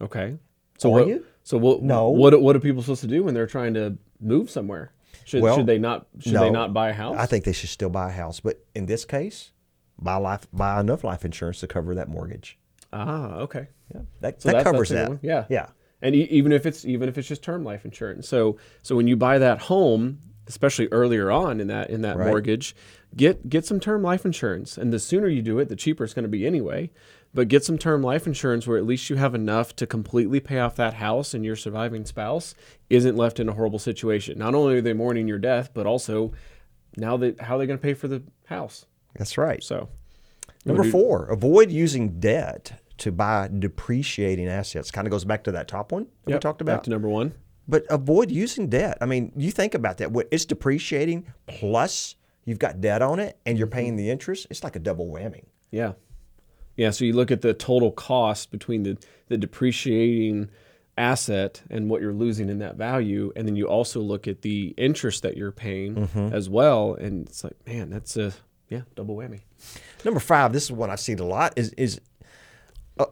Okay. 0.00 0.36
So 0.78 0.88
Are 0.90 1.00
what, 1.00 1.08
you? 1.08 1.26
So 1.42 1.58
what? 1.58 1.82
No. 1.82 2.08
What 2.10 2.40
what 2.40 2.56
are 2.56 2.60
people 2.60 2.82
supposed 2.82 3.02
to 3.02 3.06
do 3.06 3.22
when 3.24 3.34
they're 3.34 3.46
trying 3.46 3.74
to 3.74 3.96
move 4.20 4.50
somewhere? 4.50 4.92
Should, 5.24 5.42
Well, 5.42 5.56
should 5.56 5.66
they 5.66 5.78
not? 5.78 6.06
Should 6.18 6.32
no. 6.32 6.40
they 6.40 6.50
not 6.50 6.72
buy 6.72 6.90
a 6.90 6.92
house? 6.92 7.16
I 7.18 7.26
think 7.26 7.44
they 7.44 7.52
should 7.52 7.68
still 7.68 7.90
buy 7.90 8.08
a 8.08 8.12
house, 8.12 8.40
but 8.40 8.64
in 8.74 8.86
this 8.86 9.04
case, 9.04 9.52
buy 10.00 10.16
life 10.16 10.46
buy 10.52 10.80
enough 10.80 11.04
life 11.04 11.24
insurance 11.24 11.60
to 11.60 11.66
cover 11.66 11.94
that 11.94 12.08
mortgage. 12.08 12.58
ah, 12.92 13.34
okay. 13.40 13.68
Yeah, 13.94 14.00
that, 14.20 14.40
So 14.42 14.50
that 14.52 14.64
covers 14.64 14.88
that. 14.90 15.18
Yeah. 15.22 15.44
yeah. 15.50 15.68
And 16.02 16.14
e- 16.14 16.28
even 16.30 16.52
if 16.52 16.64
it's 16.64 16.84
even 16.84 17.08
if 17.08 17.18
it's 17.18 17.28
just 17.28 17.42
term 17.42 17.64
life 17.64 17.84
insurance. 17.84 18.26
So 18.28 18.56
so 18.82 18.96
when 18.96 19.06
you 19.06 19.16
buy 19.16 19.38
that 19.38 19.58
home, 19.62 20.20
especially 20.46 20.88
earlier 20.92 21.30
on 21.30 21.60
in 21.60 21.66
that 21.66 21.90
in 21.90 22.02
that 22.02 22.16
Right. 22.16 22.28
mortgage, 22.28 22.74
get 23.16 23.48
get 23.48 23.64
some 23.66 23.80
term 23.80 24.02
life 24.02 24.24
insurance. 24.24 24.78
And 24.78 24.92
the 24.92 24.98
sooner 24.98 25.28
you 25.28 25.42
do 25.42 25.58
it, 25.58 25.68
the 25.68 25.76
cheaper 25.76 26.04
it's 26.04 26.14
going 26.14 26.22
to 26.24 26.28
be 26.28 26.46
anyway. 26.46 26.90
But 27.32 27.46
get 27.48 27.64
some 27.64 27.78
term 27.78 28.02
life 28.02 28.26
insurance 28.26 28.66
where 28.66 28.76
at 28.76 28.84
least 28.84 29.08
you 29.08 29.14
have 29.16 29.34
enough 29.36 29.76
to 29.76 29.86
completely 29.86 30.40
pay 30.40 30.58
off 30.58 30.74
that 30.76 30.94
house 30.94 31.32
and 31.32 31.44
your 31.44 31.54
surviving 31.54 32.04
spouse 32.04 32.56
isn't 32.88 33.16
left 33.16 33.38
in 33.38 33.48
a 33.48 33.52
horrible 33.52 33.78
situation. 33.78 34.36
Not 34.36 34.54
only 34.56 34.76
are 34.78 34.80
they 34.80 34.92
mourning 34.94 35.28
your 35.28 35.38
death, 35.38 35.70
but 35.72 35.86
also 35.86 36.32
now 36.96 37.16
that 37.18 37.40
how 37.42 37.54
are 37.54 37.58
they 37.58 37.66
going 37.66 37.78
to 37.78 37.82
pay 37.82 37.94
for 37.94 38.08
the 38.08 38.22
house? 38.46 38.86
That's 39.16 39.38
right. 39.38 39.62
So 39.62 39.88
Number 40.64 40.82
do- 40.82 40.90
four, 40.90 41.26
avoid 41.26 41.70
using 41.70 42.18
debt 42.18 42.80
to 42.98 43.12
buy 43.12 43.48
depreciating 43.56 44.48
assets. 44.48 44.90
Kind 44.90 45.06
of 45.06 45.12
goes 45.12 45.24
back 45.24 45.44
to 45.44 45.52
that 45.52 45.68
top 45.68 45.92
one 45.92 46.04
that 46.04 46.26
we 46.26 46.32
Yep, 46.32 46.40
talked 46.40 46.58
back 46.64 46.74
about. 46.74 46.84
to 46.84 46.90
number 46.90 47.08
one. 47.08 47.32
But 47.68 47.84
avoid 47.88 48.32
using 48.32 48.68
debt. 48.68 48.98
I 49.00 49.06
mean, 49.06 49.30
you 49.36 49.52
think 49.52 49.74
about 49.74 49.98
that. 49.98 50.10
What- 50.10 50.26
It's 50.32 50.44
depreciating 50.44 51.26
plus 51.46 52.16
you've 52.44 52.58
got 52.58 52.80
debt 52.80 53.02
on 53.02 53.18
it 53.20 53.38
and 53.46 53.58
you're 53.58 53.66
Mm-hmm. 53.66 53.74
paying 53.74 53.96
the 53.96 54.10
interest. 54.10 54.46
It's 54.50 54.64
like 54.64 54.76
a 54.76 54.80
double 54.80 55.06
whammy. 55.08 55.44
Yeah. 55.70 55.92
Yeah. 56.76 56.90
So 56.90 57.04
you 57.04 57.12
look 57.12 57.30
at 57.30 57.42
the 57.42 57.54
total 57.54 57.90
cost 57.92 58.50
between 58.50 58.82
the, 58.82 58.96
the 59.28 59.36
depreciating 59.36 60.50
asset 60.98 61.62
and 61.70 61.88
what 61.88 62.00
you're 62.02 62.12
losing 62.12 62.48
in 62.48 62.58
that 62.58 62.76
value. 62.76 63.32
And 63.36 63.46
then 63.46 63.56
you 63.56 63.66
also 63.68 64.00
look 64.00 64.26
at 64.28 64.42
the 64.42 64.74
interest 64.76 65.22
that 65.22 65.36
you're 65.36 65.52
paying 65.52 65.94
Mm-hmm. 65.94 66.34
as 66.34 66.48
well. 66.48 66.94
And 66.94 67.26
it's 67.28 67.44
like, 67.44 67.56
man, 67.66 67.90
that's 67.90 68.16
a, 68.16 68.32
yeah, 68.68 68.82
double 68.96 69.16
whammy. 69.16 69.40
Number 70.04 70.20
five, 70.20 70.52
this 70.52 70.64
is 70.64 70.72
one 70.72 70.90
I've 70.90 71.00
seen 71.00 71.18
a 71.18 71.24
lot, 71.26 71.52
is 71.56 71.70
is 71.74 72.00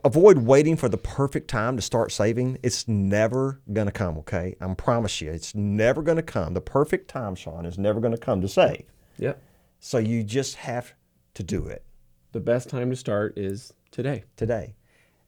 avoid 0.04 0.38
waiting 0.38 0.76
for 0.76 0.88
the 0.88 0.98
perfect 0.98 1.48
time 1.48 1.76
to 1.76 1.82
start 1.82 2.12
saving. 2.12 2.58
It's 2.62 2.86
never 2.88 3.60
gonna 3.72 3.90
come, 3.92 4.18
okay? 4.18 4.54
I 4.60 4.74
promise 4.74 5.20
you, 5.20 5.30
it's 5.30 5.54
never 5.54 6.02
gonna 6.02 6.22
come. 6.22 6.52
The 6.54 6.60
perfect 6.60 7.08
time, 7.08 7.34
Sean, 7.34 7.64
is 7.64 7.78
never 7.78 7.98
gonna 8.00 8.18
come 8.18 8.40
to 8.42 8.48
save. 8.48 8.84
Yep. 9.18 9.42
So 9.80 9.98
you 9.98 10.22
just 10.22 10.56
have 10.56 10.92
to 11.34 11.42
do 11.42 11.66
it 11.66 11.84
The 12.32 12.40
best 12.40 12.68
time 12.68 12.90
to 12.90 12.96
start 12.96 13.38
is 13.38 13.72
today. 13.90 14.24
today. 14.36 14.74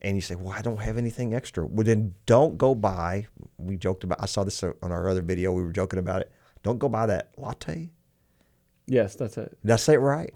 And 0.02 0.16
you 0.16 0.20
say, 0.22 0.34
Well, 0.34 0.54
I 0.56 0.62
don't 0.62 0.80
have 0.80 0.96
anything 0.96 1.34
extra. 1.34 1.64
Well, 1.66 1.84
then 1.84 2.14
don't 2.26 2.56
go 2.58 2.74
buy. 2.74 3.26
We 3.58 3.76
joked 3.76 4.02
about 4.04 4.18
I 4.20 4.26
saw 4.26 4.44
this 4.44 4.62
on 4.62 4.74
our 4.82 5.08
other 5.08 5.22
video, 5.22 5.52
we 5.52 5.62
were 5.62 5.72
joking 5.72 5.98
about 5.98 6.22
it. 6.22 6.32
Don't 6.62 6.78
go 6.78 6.88
buy 6.88 7.06
that 7.06 7.32
latte. 7.36 7.90
Yes, 8.86 9.14
that's 9.14 9.38
it. 9.38 9.56
Did 9.64 9.72
I 9.72 9.76
say 9.76 9.94
it 9.94 9.98
right? 9.98 10.32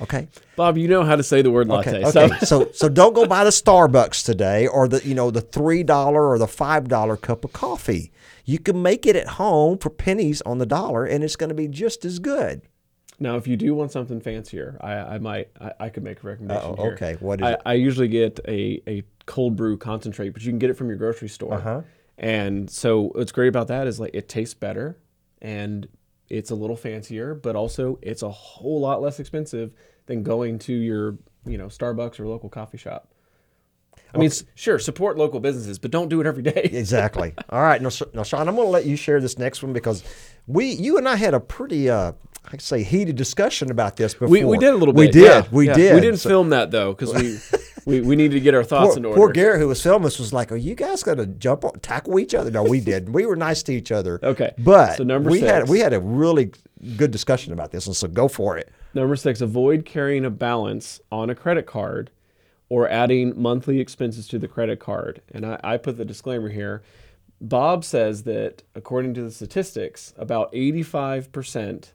Okay. 0.00 0.26
Bob, 0.56 0.76
you 0.78 0.88
know 0.88 1.04
how 1.04 1.14
to 1.14 1.22
say 1.22 1.42
the 1.42 1.50
word 1.50 1.68
latte. 1.68 2.02
Okay. 2.02 2.10
So 2.10 2.20
okay. 2.24 2.38
So 2.44 2.70
so 2.72 2.88
don't 2.88 3.14
go 3.14 3.26
buy 3.26 3.44
the 3.44 3.50
Starbucks 3.50 4.24
today 4.24 4.66
or 4.66 4.88
the 4.88 5.06
you 5.06 5.14
know 5.14 5.30
the 5.30 5.40
three 5.42 5.82
dollar 5.82 6.28
or 6.28 6.38
the 6.38 6.48
five 6.48 6.88
dollar 6.88 7.16
cup 7.16 7.44
of 7.44 7.52
coffee. 7.52 8.10
You 8.44 8.58
can 8.58 8.82
make 8.82 9.06
it 9.06 9.14
at 9.14 9.28
home 9.28 9.78
for 9.78 9.90
pennies 9.90 10.42
on 10.42 10.58
the 10.58 10.66
dollar, 10.66 11.04
and 11.04 11.22
it's 11.22 11.36
going 11.36 11.50
to 11.50 11.54
be 11.54 11.68
just 11.68 12.04
as 12.04 12.18
good. 12.18 12.62
Now, 13.22 13.36
if 13.36 13.46
you 13.46 13.56
do 13.56 13.72
want 13.72 13.92
something 13.92 14.20
fancier, 14.20 14.76
I, 14.80 14.94
I 14.94 15.18
might, 15.18 15.48
I, 15.60 15.72
I 15.78 15.88
could 15.90 16.02
make 16.02 16.24
a 16.24 16.26
recommendation 16.26 16.74
Uh-oh, 16.74 16.90
okay. 16.90 17.16
What 17.20 17.40
is 17.40 17.46
I, 17.46 17.52
it? 17.52 17.62
I 17.64 17.74
usually 17.74 18.08
get 18.08 18.40
a, 18.48 18.82
a 18.88 19.04
cold 19.26 19.54
brew 19.54 19.76
concentrate, 19.76 20.30
but 20.30 20.42
you 20.42 20.50
can 20.50 20.58
get 20.58 20.70
it 20.70 20.74
from 20.74 20.88
your 20.88 20.96
grocery 20.96 21.28
store. 21.28 21.54
Uh-huh. 21.54 21.82
And 22.18 22.68
so 22.68 23.10
what's 23.14 23.30
great 23.30 23.46
about 23.46 23.68
that 23.68 23.86
is 23.86 24.00
like 24.00 24.10
it 24.12 24.28
tastes 24.28 24.54
better 24.54 24.98
and 25.40 25.86
it's 26.28 26.50
a 26.50 26.56
little 26.56 26.74
fancier, 26.74 27.32
but 27.32 27.54
also 27.54 28.00
it's 28.02 28.22
a 28.22 28.30
whole 28.30 28.80
lot 28.80 29.00
less 29.00 29.20
expensive 29.20 29.72
than 30.06 30.24
going 30.24 30.58
to 30.58 30.72
your, 30.72 31.16
you 31.46 31.56
know, 31.56 31.66
Starbucks 31.66 32.18
or 32.18 32.26
local 32.26 32.48
coffee 32.48 32.78
shop. 32.78 33.11
I 34.14 34.18
mean, 34.18 34.26
s- 34.28 34.44
sure, 34.54 34.78
support 34.78 35.16
local 35.16 35.40
businesses, 35.40 35.78
but 35.78 35.90
don't 35.90 36.08
do 36.08 36.20
it 36.20 36.26
every 36.26 36.42
day. 36.42 36.68
Exactly. 36.72 37.34
All 37.50 37.62
right. 37.62 37.80
Now, 37.80 37.90
now 38.14 38.22
Sean, 38.22 38.48
I'm 38.48 38.54
going 38.56 38.66
to 38.66 38.70
let 38.70 38.84
you 38.86 38.96
share 38.96 39.20
this 39.20 39.38
next 39.38 39.62
one 39.62 39.72
because 39.72 40.04
we, 40.46 40.66
you 40.72 40.98
and 40.98 41.08
I 41.08 41.16
had 41.16 41.32
a 41.34 41.40
pretty, 41.40 41.88
uh, 41.88 42.12
I 42.52 42.56
say, 42.58 42.82
heated 42.82 43.16
discussion 43.16 43.70
about 43.70 43.96
this 43.96 44.12
before. 44.14 44.28
We, 44.28 44.44
we 44.44 44.58
did 44.58 44.74
a 44.74 44.76
little 44.76 44.92
bit. 44.94 44.98
We 45.00 45.10
did. 45.10 45.22
yeah, 45.24 45.44
we 45.50 45.66
yeah. 45.68 45.74
did. 45.74 45.94
We 45.94 46.00
didn't 46.00 46.18
So- 46.20 46.28
film 46.28 46.50
that 46.50 46.70
though 46.70 46.92
because 46.92 47.14
we, 47.14 47.38
we 47.86 48.00
we 48.00 48.16
needed 48.16 48.34
to 48.34 48.40
get 48.40 48.54
our 48.54 48.64
thoughts 48.64 48.90
Poor, 48.90 48.96
in 48.98 49.04
order. 49.04 49.16
poor 49.16 49.32
Garrett, 49.32 49.60
who 49.60 49.68
was 49.68 49.82
filming 49.82 50.06
us, 50.06 50.18
was 50.18 50.32
like, 50.32 50.50
"Are 50.52 50.56
you 50.56 50.74
guys 50.74 51.02
going 51.02 51.18
to 51.18 51.26
jump 51.26 51.64
on, 51.64 51.78
tackle 51.80 52.18
each 52.18 52.34
other?" 52.34 52.50
No, 52.50 52.62
we 52.64 52.80
did. 52.80 53.08
we 53.14 53.26
were 53.26 53.36
nice 53.36 53.62
to 53.64 53.72
each 53.72 53.92
other. 53.92 54.18
Okay. 54.22 54.52
but 54.58 54.96
So 54.96 55.04
number 55.04 55.30
we 55.30 55.40
had 55.40 55.68
we 55.68 55.78
had 55.80 55.92
a 55.92 56.00
really 56.00 56.50
good 56.96 57.10
discussion 57.12 57.52
about 57.52 57.70
this, 57.70 57.86
and 57.86 57.94
so 57.96 58.08
go 58.08 58.26
for 58.28 58.58
it. 58.58 58.70
Number 58.94 59.14
six, 59.16 59.40
avoid 59.40 59.84
carrying 59.84 60.24
a 60.24 60.30
balance 60.30 61.00
on 61.12 61.30
a 61.30 61.34
credit 61.34 61.66
card 61.66 62.10
or 62.72 62.88
adding 62.88 63.34
monthly 63.38 63.80
expenses 63.80 64.26
to 64.26 64.38
the 64.38 64.48
credit 64.48 64.80
card. 64.80 65.20
And 65.30 65.44
I, 65.44 65.60
I 65.62 65.76
put 65.76 65.98
the 65.98 66.06
disclaimer 66.06 66.48
here. 66.48 66.82
Bob 67.38 67.84
says 67.84 68.22
that 68.22 68.62
according 68.74 69.12
to 69.12 69.22
the 69.22 69.30
statistics, 69.30 70.14
about 70.16 70.50
85% 70.54 71.92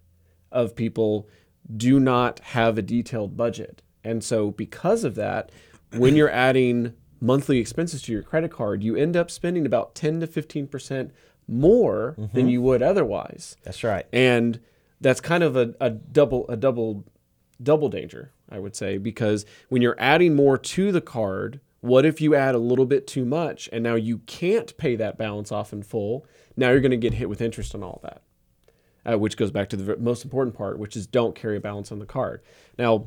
of 0.52 0.76
people 0.76 1.28
do 1.76 2.00
not 2.00 2.38
have 2.42 2.78
a 2.78 2.84
detailed 2.84 3.36
budget. 3.36 3.82
And 4.04 4.24
so, 4.24 4.52
because 4.52 5.04
of 5.04 5.16
that, 5.16 5.52
when 5.94 6.16
you're 6.16 6.30
adding 6.48 6.94
monthly 7.20 7.58
expenses 7.58 8.04
to 8.04 8.12
your 8.12 8.22
credit 8.22 8.52
card, 8.52 8.84
you 8.84 8.96
end 8.96 9.18
up 9.18 9.32
spending 9.32 9.66
about 9.66 9.96
10 9.96 10.20
to 10.20 10.28
15% 10.28 11.10
more 11.48 12.14
than 12.18 12.28
mm-hmm. 12.28 12.48
you 12.50 12.62
would 12.62 12.84
otherwise 12.84 13.58
That's 13.64 13.84
right. 13.84 14.06
and 14.14 14.60
that's 15.02 15.22
kind 15.22 15.44
of 15.44 15.56
a, 15.56 15.74
a 15.80 15.90
double 15.90 16.46
a 16.50 16.58
double 16.58 17.06
double 17.62 17.90
danger 17.90 18.32
i 18.50 18.60
would 18.60 18.76
say 18.76 18.98
because 18.98 19.46
when 19.70 19.82
you're 19.82 19.96
adding 20.00 20.36
more 20.36 20.58
to 20.58 20.92
the 20.92 21.02
card 21.02 21.60
what 21.82 22.06
if 22.06 22.20
you 22.20 22.36
add 22.36 22.56
a 22.56 22.60
little 22.60 22.86
bit 22.86 23.08
too 23.08 23.26
much 23.26 23.70
and 23.72 23.84
now 23.84 23.96
you 23.96 24.20
can't 24.20 24.78
pay 24.78 24.96
that 24.96 25.18
balance 25.18 25.52
off 25.52 25.74
in 25.74 25.84
full 25.84 26.26
now 26.56 26.70
you're 26.70 26.82
going 26.82 26.92
to 26.92 26.98
get 26.98 27.14
hit 27.14 27.30
with 27.30 27.42
interest 27.42 27.74
on 27.74 27.84
all 27.84 28.00
that 28.04 28.22
uh, 29.08 29.18
which 29.18 29.38
goes 29.38 29.52
back 29.52 29.70
to 29.70 29.78
the 29.78 29.98
most 29.98 30.24
important 30.24 30.56
part, 30.56 30.78
which 30.78 30.96
is 30.96 31.08
don't 31.08 31.36
carry 31.36 31.58
a 31.58 31.62
balance 31.62 31.92
on 31.92 32.00
the 32.00 32.06
card. 32.06 32.42
Now, 32.78 33.06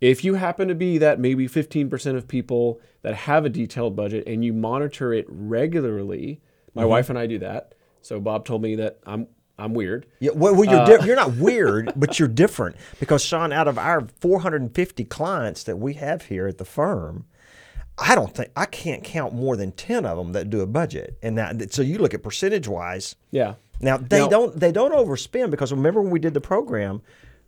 if 0.00 0.24
you 0.24 0.34
happen 0.34 0.66
to 0.68 0.74
be 0.74 0.98
that 0.98 1.20
maybe 1.20 1.46
15% 1.46 2.16
of 2.16 2.26
people 2.26 2.80
that 3.02 3.14
have 3.14 3.44
a 3.44 3.48
detailed 3.48 3.94
budget 3.94 4.24
and 4.26 4.44
you 4.44 4.52
monitor 4.52 5.12
it 5.12 5.26
regularly, 5.28 6.40
my 6.74 6.84
wife 6.84 7.10
and 7.10 7.18
I 7.18 7.26
do 7.26 7.38
that. 7.38 7.74
So 8.00 8.18
Bob 8.18 8.44
told 8.44 8.62
me 8.62 8.74
that 8.76 8.98
I'm 9.06 9.28
I'm 9.58 9.74
weird. 9.74 10.06
Yeah, 10.18 10.30
well, 10.34 10.54
well, 10.54 10.64
you're 10.64 10.80
Uh, 10.80 10.98
di- 10.98 11.06
you're 11.06 11.16
not 11.16 11.36
weird, 11.36 11.92
but 11.96 12.18
you're 12.18 12.28
different 12.28 12.76
because 12.98 13.22
Sean, 13.24 13.52
out 13.52 13.68
of 13.68 13.78
our 13.78 14.06
450 14.20 15.04
clients 15.04 15.62
that 15.64 15.76
we 15.76 15.94
have 15.94 16.22
here 16.26 16.46
at 16.48 16.58
the 16.58 16.64
firm, 16.64 17.26
I 17.98 18.14
don't 18.14 18.34
think 18.34 18.50
I 18.56 18.64
can't 18.64 19.04
count 19.04 19.34
more 19.34 19.56
than 19.56 19.72
10 19.72 20.06
of 20.06 20.16
them 20.16 20.32
that 20.32 20.48
do 20.50 20.60
a 20.62 20.66
budget. 20.66 21.18
And 21.22 21.36
that, 21.38 21.72
so 21.72 21.82
you 21.82 21.98
look 21.98 22.14
at 22.14 22.22
percentage 22.22 22.66
wise. 22.66 23.14
Yeah. 23.30 23.54
Now 23.80 23.98
they 23.98 24.20
Now- 24.20 24.28
don't 24.28 24.58
they 24.58 24.72
don't 24.72 24.92
overspend 24.92 25.50
because 25.50 25.72
remember 25.72 26.00
when 26.00 26.10
we 26.10 26.18
did 26.20 26.34
the 26.34 26.40
program, 26.40 27.02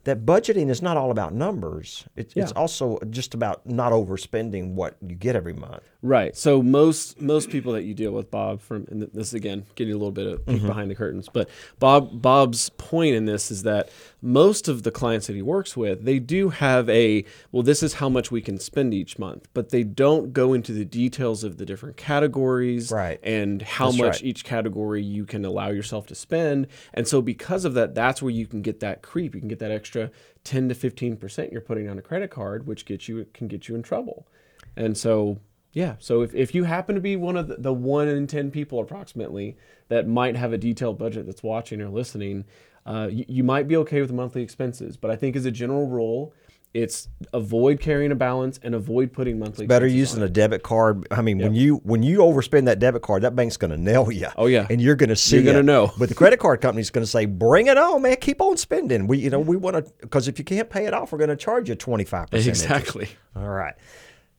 that 0.05 0.25
budgeting 0.25 0.71
is 0.71 0.83
not 0.83 0.97
all 0.97 1.11
about 1.11 1.35
numbers. 1.35 2.05
It's, 2.17 2.35
it's 2.37 2.53
also 2.53 2.99
just 3.11 3.35
about 3.35 3.67
not 3.67 3.93
overspending 3.93 4.75
what 4.75 4.97
you 5.01 5.15
get 5.15 5.35
every 5.35 5.55
month. 5.55 5.83
Right. 6.03 6.37
So 6.37 6.63
most 6.63 7.21
most 7.21 7.51
people 7.51 7.73
that 7.73 7.85
you 7.85 7.95
deal 7.95 8.13
with, 8.13 8.31
Bob, 8.31 8.61
from 8.61 8.87
and 8.91 9.03
this 9.03 9.29
is 9.29 9.35
again 9.35 9.65
getting 9.75 9.95
a 9.95 9.97
little 9.97 10.13
bit 10.13 10.27
of 10.27 10.47
peek 10.47 10.59
mm-hmm. 10.59 10.67
behind 10.67 10.91
the 10.91 10.95
curtains, 10.95 11.29
but 11.33 11.49
Bob 11.79 12.21
Bob's 12.21 12.69
point 12.71 13.15
in 13.15 13.25
this 13.25 13.51
is 13.51 13.63
that 13.63 13.89
most 14.25 14.69
of 14.69 14.85
the 14.85 14.91
clients 14.91 15.27
that 15.27 15.37
he 15.37 15.43
works 15.43 15.77
with, 15.77 16.05
they 16.05 16.19
do 16.19 16.49
have 16.49 16.89
a 16.89 17.25
well, 17.53 17.63
this 17.63 17.83
is 17.83 17.95
how 17.95 18.09
much 18.09 18.31
we 18.31 18.41
can 18.41 18.59
spend 18.59 18.95
each 18.95 19.19
month, 19.19 19.49
but 19.53 19.69
they 19.69 19.85
don't 19.85 20.33
go 20.33 20.55
into 20.55 20.73
the 20.73 20.85
details 20.87 21.45
of 21.45 21.59
the 21.59 21.67
different 21.67 21.99
categories 21.99 22.91
Right. 22.91 23.21
and 23.23 23.61
how 23.61 23.87
That's 23.89 23.99
much 23.99 24.13
right. 24.15 24.25
each 24.25 24.43
category 24.45 25.03
you 25.03 25.27
can 25.27 25.45
allow 25.45 25.69
yourself 25.69 26.07
to 26.07 26.15
spend. 26.15 26.69
And 26.95 27.07
so 27.07 27.21
because 27.21 27.67
of 27.67 27.75
that, 27.75 27.95
that's 27.95 28.23
where 28.23 28.31
you 28.33 28.47
can 28.47 28.63
get 28.63 28.81
that 28.81 29.03
creep. 29.03 29.35
You 29.35 29.41
can 29.41 29.49
get 29.49 29.59
that 29.59 29.71
extra 29.71 30.11
10 30.45 30.71
to 30.71 30.75
15% 30.75 31.53
you're 31.53 31.61
putting 31.61 31.89
on 31.89 31.99
a 31.99 32.03
credit 32.03 32.31
card, 32.31 32.67
which 32.67 32.87
gets 32.87 33.07
you 33.09 33.27
can 33.35 33.47
get 33.47 33.69
you 33.69 33.75
in 33.75 33.83
trouble. 33.83 34.27
And 34.75 34.97
so 34.97 35.39
yeah, 35.75 35.97
so 35.99 36.23
if, 36.23 36.33
if 36.35 36.55
you 36.55 36.65
happen 36.65 36.95
to 36.95 37.01
be 37.01 37.17
one 37.17 37.37
of 37.37 37.49
the, 37.49 37.57
the 37.57 37.73
one 37.75 38.09
in 38.09 38.27
10 38.27 38.53
people 38.53 38.79
approximately 38.81 39.57
that 39.89 40.07
might 40.07 40.37
have 40.37 40.53
a 40.53 40.59
detailed 40.59 40.99
budget 40.99 41.27
that's 41.27 41.43
watching 41.43 41.83
or 41.83 41.89
listening, 41.89 42.45
uh, 42.87 43.09
you, 43.11 43.25
you 43.29 43.45
might 43.45 43.69
be 43.69 43.77
okay 43.79 44.01
with 44.01 44.13
monthly 44.13 44.43
expenses. 44.43 44.97
But 44.97 45.11
I 45.11 45.17
think 45.17 45.37
as 45.37 45.45
a 45.45 45.51
general 45.51 45.87
rule, 45.87 46.35
it's 46.75 47.09
avoid 47.33 47.79
carrying 47.79 48.11
a 48.11 48.17
balance 48.17 48.59
and 48.63 48.75
avoid 48.75 49.13
putting 49.13 49.39
monthly 49.39 49.65
Better 49.67 49.87
expenses 49.87 50.17
using 50.17 50.23
a 50.25 50.29
debit 50.29 50.65
card. 50.65 51.07
I 51.11 51.23
mean, 51.23 51.39
when 51.39 51.55
you 51.55 51.77
when 51.85 52.03
you 52.03 52.19
overspend 52.19 52.65
that 52.65 52.81
debit 52.81 53.03
card, 53.03 53.23
that 53.23 53.37
bank's 53.37 53.57
going 53.57 53.71
to 53.71 53.77
nail 53.77 54.11
you. 54.11 54.27
Oh, 54.37 54.47
yeah. 54.47 54.67
and 54.69 54.81
you're 54.83 54.97
going 54.97 55.09
to 55.09 55.17
see. 55.17 55.37
You're 55.37 55.45
gonna 55.45 55.63
know. 55.63 55.93
But 55.97 56.09
the 56.09 56.17
credit 56.17 56.41
card 56.41 56.61
company's 56.61 56.91
going 56.91 57.05
to 57.05 57.11
say, 57.11 57.27
"Bring 57.27 57.69
it 57.69 57.79
on, 57.79 58.03
man. 58.03 58.17
Keep 58.17 58.41
on 58.41 58.57
spending. 58.57 59.07
We, 59.07 59.19
you 59.19 59.31
know, 59.31 59.39
we 59.39 59.57
want 59.57 59.77
to 59.77 59.93
because 60.01 60.27
if 60.27 60.39
you 60.39 60.45
can't 60.45 60.69
pay 60.69 60.87
it 60.87 60.93
off, 60.93 61.13
we're 61.13 61.19
going 61.19 61.31
to 61.31 61.37
charge 61.37 61.69
you 61.69 61.77
twenty 61.77 62.05
five 62.05 62.29
percent." 62.31 62.49
Exactly. 62.49 63.09
All 63.37 63.49
right. 63.49 63.75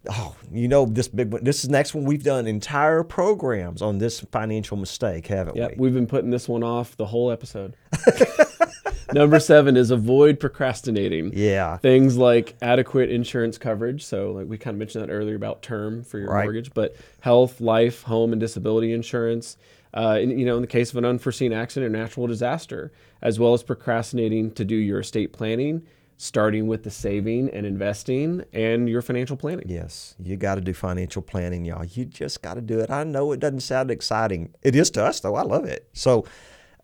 Oh, 0.10 0.36
you 0.52 0.68
know 0.68 0.86
this 0.86 1.08
big 1.08 1.32
one. 1.32 1.44
This 1.44 1.58
is 1.58 1.64
the 1.64 1.72
next 1.72 1.94
one. 1.94 2.06
We've 2.06 2.24
done 2.24 2.48
entire 2.48 3.04
programs 3.04 3.82
on 3.82 3.98
this 3.98 4.20
financial 4.20 4.78
mistake, 4.78 5.28
haven't 5.28 5.56
Yep, 5.58 5.72
we? 5.72 5.76
we've 5.78 5.94
been 5.94 6.08
putting 6.08 6.30
this 6.30 6.48
one 6.48 6.64
off 6.64 6.96
the 6.98 7.06
whole 7.06 7.32
episode. 7.32 7.76
Number 9.14 9.40
seven 9.40 9.78
is 9.78 9.92
avoid 9.92 10.40
procrastinating. 10.40 11.32
Yeah. 11.34 11.78
Things 11.78 12.18
like 12.18 12.56
adequate 12.62 13.10
insurance 13.12 13.58
coverage. 13.58 14.04
So, 14.04 14.32
like 14.32 14.48
we 14.48 14.58
kind 14.58 14.74
of 14.76 14.80
mentioned 14.80 15.08
that 15.08 15.14
earlier 15.14 15.36
about 15.36 15.62
term 15.62 16.04
for 16.04 16.18
your 16.20 16.30
Right. 16.30 16.44
mortgage, 16.44 16.74
but 16.74 16.96
health, 17.22 17.62
life, 17.62 18.02
home, 18.04 18.32
and 18.34 18.40
disability 18.40 18.94
insurance. 18.94 19.58
Uh, 19.94 20.18
in, 20.22 20.38
you 20.38 20.46
know, 20.46 20.56
in 20.56 20.62
the 20.62 20.68
case 20.68 20.90
of 20.92 20.98
an 20.98 21.06
unforeseen 21.06 21.54
accident 21.54 21.96
or 21.96 21.98
natural 21.98 22.28
disaster, 22.28 22.92
as 23.22 23.40
well 23.40 23.54
as 23.54 23.64
procrastinating 23.64 24.52
to 24.52 24.66
do 24.66 24.76
your 24.76 25.00
estate 25.00 25.32
planning, 25.32 25.82
starting 26.18 26.68
with 26.68 26.84
the 26.84 26.92
saving 26.92 27.50
and 27.50 27.66
investing 27.66 28.44
and 28.54 28.88
your 28.88 29.02
financial 29.02 29.36
planning. 29.36 29.66
Yes, 29.68 30.16
you 30.20 30.38
got 30.38 30.56
to 30.56 30.62
do 30.62 30.74
financial 30.74 31.22
planning, 31.22 31.66
y'all. 31.66 31.84
You 31.84 32.06
just 32.06 32.42
got 32.42 32.54
to 32.54 32.62
do 32.62 32.80
it. 32.80 32.90
I 32.90 33.04
know 33.04 33.32
it 33.32 33.40
doesn't 33.40 33.62
sound 33.62 33.92
exciting. 33.92 34.54
It 34.62 34.76
is 34.76 34.90
to 34.92 35.04
us, 35.04 35.20
though. 35.20 35.36
I 35.36 35.42
love 35.44 35.66
it. 35.66 35.90
So, 35.94 36.26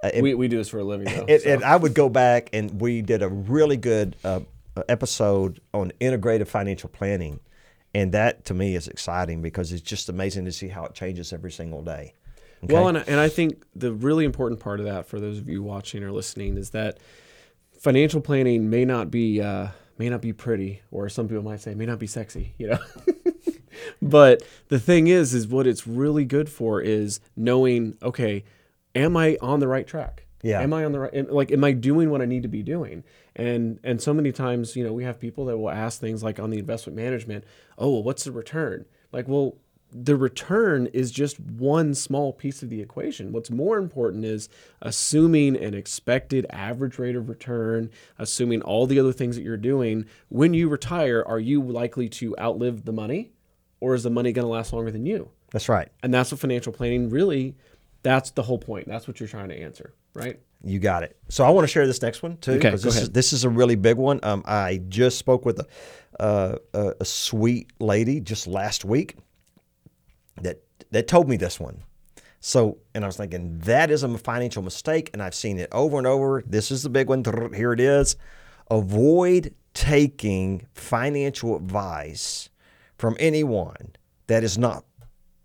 uh, 0.04 0.12
We, 0.20 0.34
we 0.34 0.48
do 0.48 0.58
this 0.58 0.70
for 0.70 0.80
a 0.80 0.84
living, 0.84 1.08
though. 1.08 1.26
and, 1.30 1.42
so. 1.42 1.50
and 1.50 1.64
I 1.64 1.78
would 1.78 1.94
go 1.94 2.10
back 2.10 2.50
and 2.54 2.82
we 2.82 3.02
did 3.02 3.22
a 3.22 3.30
really 3.30 3.78
good 3.78 4.18
uh, 4.24 4.42
episode 4.90 5.62
on 5.74 5.92
integrative 6.02 6.48
financial 6.48 6.90
planning. 6.90 7.40
And 7.94 8.14
that 8.14 8.46
to 8.46 8.54
me 8.54 8.76
is 8.76 8.88
exciting 8.88 9.42
because 9.42 9.72
it's 9.72 9.82
just 9.82 10.08
amazing 10.10 10.46
to 10.46 10.52
see 10.52 10.70
how 10.70 10.86
it 10.86 10.94
changes 10.94 11.34
every 11.34 11.52
single 11.52 11.82
day. 11.82 12.14
Okay? 12.64 12.74
Well, 12.74 12.88
and, 12.88 12.98
and 12.98 13.20
I 13.20 13.28
think 13.28 13.66
the 13.76 13.92
really 13.92 14.24
important 14.24 14.60
part 14.62 14.80
of 14.80 14.86
that 14.86 15.08
for 15.08 15.20
those 15.20 15.40
of 15.40 15.50
you 15.50 15.64
watching 15.64 16.04
or 16.04 16.12
listening 16.12 16.58
is 16.58 16.70
that 16.72 17.00
financial 17.82 18.22
planning 18.22 18.70
may 18.70 18.86
not 18.86 19.10
be 19.12 19.42
uh, 19.42 19.68
may 19.98 20.08
not 20.08 20.22
be 20.22 20.32
pretty, 20.32 20.82
or 20.92 21.10
some 21.10 21.28
people 21.28 21.44
might 21.44 21.60
say 21.60 21.74
may 21.74 21.86
not 21.86 22.00
be 22.00 22.08
sexy, 22.08 22.54
you 22.58 22.68
know. 22.68 22.80
but 24.02 24.44
the 24.70 24.80
thing 24.80 25.08
is, 25.08 25.34
is 25.34 25.48
what 25.48 25.68
it's 25.68 25.86
really 25.88 26.24
good 26.24 26.48
for 26.48 26.80
is 26.80 27.20
knowing, 27.36 27.98
okay, 28.02 28.44
am 28.96 29.18
I 29.18 29.38
on 29.42 29.60
the 29.60 29.68
right 29.68 29.86
track? 29.88 30.26
Yeah. 30.44 30.62
Am 30.62 30.74
I 30.74 30.86
on 30.86 30.92
the 30.92 31.00
right? 31.00 31.14
am- 31.14 31.30
Like, 31.30 31.52
am 31.52 31.64
I 31.64 31.72
doing 31.72 32.10
what 32.10 32.22
I 32.22 32.26
need 32.26 32.44
to 32.44 32.50
be 32.50 32.64
doing? 32.64 33.04
And 33.36 33.80
and 33.84 34.02
so 34.02 34.14
many 34.14 34.32
times, 34.32 34.76
you 34.76 34.84
know, 34.84 34.94
we 34.94 35.04
have 35.04 35.20
people 35.20 35.46
that 35.46 35.58
will 35.58 35.70
ask 35.70 36.00
things 36.00 36.24
like 36.24 36.40
on 36.40 36.50
the 36.52 36.60
investment 36.60 36.96
management, 36.96 37.44
oh, 37.78 37.90
well, 37.92 38.04
what's 38.04 38.24
the 38.24 38.32
return? 38.32 38.86
Like, 39.12 39.28
well, 39.28 39.56
the 39.92 40.16
return 40.16 40.88
is 40.88 41.12
just 41.12 41.40
one 41.40 41.94
small 41.94 42.32
piece 42.34 42.64
of 42.64 42.70
the 42.70 42.82
equation. 42.82 43.32
What's 43.32 43.52
more 43.52 43.78
important 43.78 44.26
is 44.26 44.50
assuming 44.82 45.58
an 45.58 45.74
expected 45.74 46.46
average 46.50 46.98
rate 46.98 47.16
of 47.16 47.30
return, 47.30 47.90
assuming 48.18 48.62
all 48.62 48.88
the 48.88 49.00
other 49.00 49.14
things 49.14 49.36
that 49.36 49.44
you're 49.44 49.58
doing. 49.58 50.06
When 50.30 50.54
you 50.54 50.70
retire, 50.70 51.24
are 51.28 51.40
you 51.40 51.62
likely 51.62 52.08
to 52.10 52.36
outlive 52.40 52.86
the 52.86 52.94
money 52.94 53.32
or 53.80 53.94
is 53.94 54.04
the 54.04 54.10
money 54.10 54.32
going 54.32 54.46
to 54.46 54.52
last 54.52 54.72
longer 54.72 54.92
than 54.92 55.06
you? 55.06 55.30
That's 55.52 55.68
right. 55.68 55.90
And 56.02 56.14
that's 56.14 56.32
what 56.32 56.40
financial 56.40 56.72
planning 56.72 57.10
really, 57.10 57.56
that's 58.04 58.32
the 58.32 58.44
whole 58.44 58.60
point. 58.60 58.88
That's 58.88 59.08
what 59.08 59.20
you're 59.20 59.30
trying 59.30 59.50
to 59.50 59.56
answer, 59.56 59.94
right? 60.14 60.40
You 60.64 60.80
got 60.80 61.04
it. 61.04 61.18
So 61.28 61.44
I 61.44 61.50
want 61.50 61.68
to 61.68 61.72
share 61.72 61.86
this 61.86 62.02
next 62.02 62.24
one 62.24 62.38
too. 62.38 62.54
Okay, 62.54 62.72
go 62.72 62.78
this 62.78 62.86
ahead. 62.86 63.04
Is, 63.04 63.10
this 63.10 63.34
is 63.34 63.44
a 63.44 63.50
really 63.50 63.76
big 63.76 63.98
one. 63.98 64.20
Um, 64.24 64.44
I 64.46 64.82
just 64.88 65.18
spoke 65.18 65.44
with 65.44 65.60
a, 65.60 65.68
uh, 66.22 66.58
a 66.74 66.94
a 67.02 67.06
sweet 67.06 67.72
lady 67.80 68.20
just 68.20 68.46
last 68.48 68.86
week 68.86 69.18
that 70.42 70.62
that 70.92 71.08
told 71.08 71.28
me 71.30 71.38
this 71.38 71.60
one. 71.60 71.84
So, 72.40 72.80
and 72.96 73.04
I 73.04 73.08
was 73.08 73.18
thinking 73.18 73.60
that 73.60 73.92
is 73.92 74.02
a 74.04 74.18
financial 74.18 74.64
mistake, 74.64 75.10
and 75.14 75.22
I've 75.22 75.36
seen 75.36 75.60
it 75.60 75.70
over 75.72 75.98
and 76.00 76.08
over. 76.08 76.44
This 76.46 76.72
is 76.72 76.82
the 76.84 76.90
big 76.90 77.08
one. 77.08 77.24
Here 77.54 77.72
it 77.74 77.80
is. 77.80 78.16
Avoid 78.72 79.54
taking 79.74 80.66
financial 80.74 81.56
advice 81.56 82.50
from 82.98 83.16
anyone 83.20 83.96
that 84.28 84.44
is 84.44 84.58
not 84.58 84.86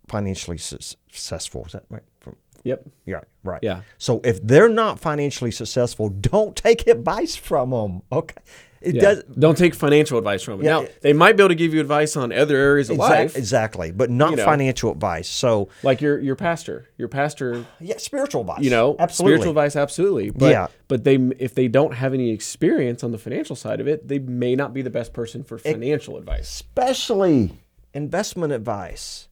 financially 0.09 0.59
su- 0.59 0.79
successful. 0.79 1.65
Is 1.67 1.73
that 1.73 1.85
right? 1.91 2.03
From, 2.21 2.37
Yep. 2.65 2.89
yeah, 3.05 3.21
right. 3.45 3.61
Yeah. 3.63 3.83
So 3.99 4.21
if 4.25 4.43
they're 4.43 4.69
not 4.69 4.99
financially 4.99 5.51
successful, 5.51 6.09
don't 6.09 6.57
take 6.57 6.87
advice 6.87 7.37
from 7.37 7.71
them. 7.71 8.03
Okay. 8.11 8.41
It 8.81 8.95
Yeah. 8.97 9.01
does 9.01 9.23
Don't 9.39 9.57
take 9.57 9.75
financial 9.75 10.19
advice 10.19 10.43
from 10.43 10.59
them. 10.59 10.65
Yeah, 10.67 10.71
now, 10.73 10.81
it- 10.83 11.03
they 11.03 11.13
might 11.13 11.37
be 11.37 11.43
able 11.43 11.49
to 11.49 11.55
give 11.55 11.73
you 11.75 11.81
advice 11.81 12.17
on 12.17 12.33
other 12.33 12.57
areas 12.57 12.91
of 12.91 12.99
life, 12.99 13.37
exactly, 13.37 13.91
but 13.91 14.11
not 14.11 14.33
You 14.33 14.37
know. 14.37 14.45
financial 14.45 14.93
advice. 14.93 15.29
So 15.29 15.69
like 15.83 16.01
your 16.01 16.19
your 16.21 16.37
pastor. 16.37 16.87
Your 16.99 17.09
pastor 17.09 17.65
yeah, 17.81 17.97
spiritual 17.99 18.43
advice. 18.43 18.61
you 18.61 18.71
know 18.71 18.97
absolutely. 18.99 19.37
spiritual 19.37 19.51
advice 19.51 19.77
absolutely 19.77 20.31
but 20.31 20.51
Yeah. 20.51 20.67
but 20.89 21.05
they 21.05 21.17
if 21.39 21.55
they 21.55 21.69
don't 21.69 21.95
have 21.95 22.15
any 22.15 22.31
experience 22.31 23.03
on 23.05 23.13
the 23.13 23.19
financial 23.19 23.57
side 23.57 23.81
of 23.81 23.87
it 23.89 24.09
they 24.09 24.19
may 24.19 24.55
not 24.57 24.73
be 24.75 24.83
the 24.83 24.91
best 24.91 25.13
person 25.13 25.43
for 25.43 25.59
financial 25.59 26.17
advice 26.17 26.47
especially 26.49 27.53
investment 27.95 28.53
advice. 28.53 29.29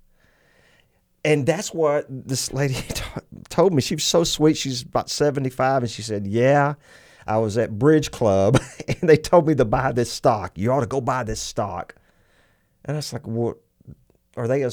And 1.26 1.46
that's 1.46 1.72
what 1.72 2.06
this 2.08 2.52
lady 2.52 2.74
t- 2.88 3.02
told 3.48 3.72
me. 3.72 3.80
She 3.80 3.94
was 3.94 4.04
so 4.04 4.24
sweet. 4.24 4.56
She's 4.58 4.82
about 4.82 5.08
75. 5.08 5.82
And 5.82 5.90
she 5.90 6.02
said, 6.02 6.26
Yeah, 6.26 6.74
I 7.26 7.38
was 7.38 7.56
at 7.58 7.78
Bridge 7.78 8.10
Club 8.10 8.60
and 8.88 9.08
they 9.08 9.16
told 9.16 9.46
me 9.46 9.54
to 9.54 9.64
buy 9.64 9.92
this 9.92 10.10
stock. 10.12 10.58
You 10.58 10.72
ought 10.72 10.80
to 10.80 10.86
go 10.86 11.00
buy 11.00 11.22
this 11.24 11.40
stock. 11.40 11.94
And 12.84 12.96
I 12.96 12.98
was 12.98 13.12
like, 13.12 13.26
What? 13.26 13.56
Are 14.36 14.48
they 14.48 14.62
a, 14.62 14.70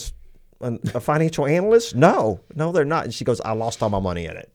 a 0.62 1.00
financial 1.00 1.46
analyst? 1.46 1.96
No, 1.96 2.40
no, 2.56 2.72
they're 2.72 2.84
not. 2.86 3.06
And 3.06 3.14
she 3.14 3.24
goes, 3.24 3.40
I 3.42 3.52
lost 3.54 3.82
all 3.84 3.90
my 3.90 4.00
money 4.00 4.26
in 4.26 4.36
it. 4.36 4.52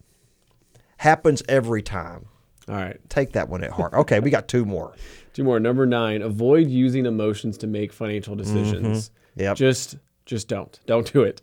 Happens 0.98 1.42
every 1.48 1.82
time. 1.82 2.26
all 2.68 2.74
right 2.76 2.98
Take 3.08 3.32
that 3.32 3.48
one 3.48 3.62
at 3.62 3.70
heart. 3.70 3.92
Okay, 3.94 4.20
we 4.20 4.30
got 4.30 4.48
two 4.48 4.64
more. 4.64 4.94
two 5.34 5.44
more 5.44 5.60
number 5.60 5.84
nine 5.86 6.22
avoid 6.22 6.68
using 6.68 7.06
emotions 7.06 7.58
to 7.58 7.66
make 7.66 7.92
financial 7.92 8.34
decisions 8.34 9.10
Mm-hmm. 9.10 9.40
Yep. 9.42 9.56
just 9.56 9.96
just 10.24 10.48
don't 10.48 10.80
don't 10.86 11.12
do 11.12 11.22
it 11.22 11.42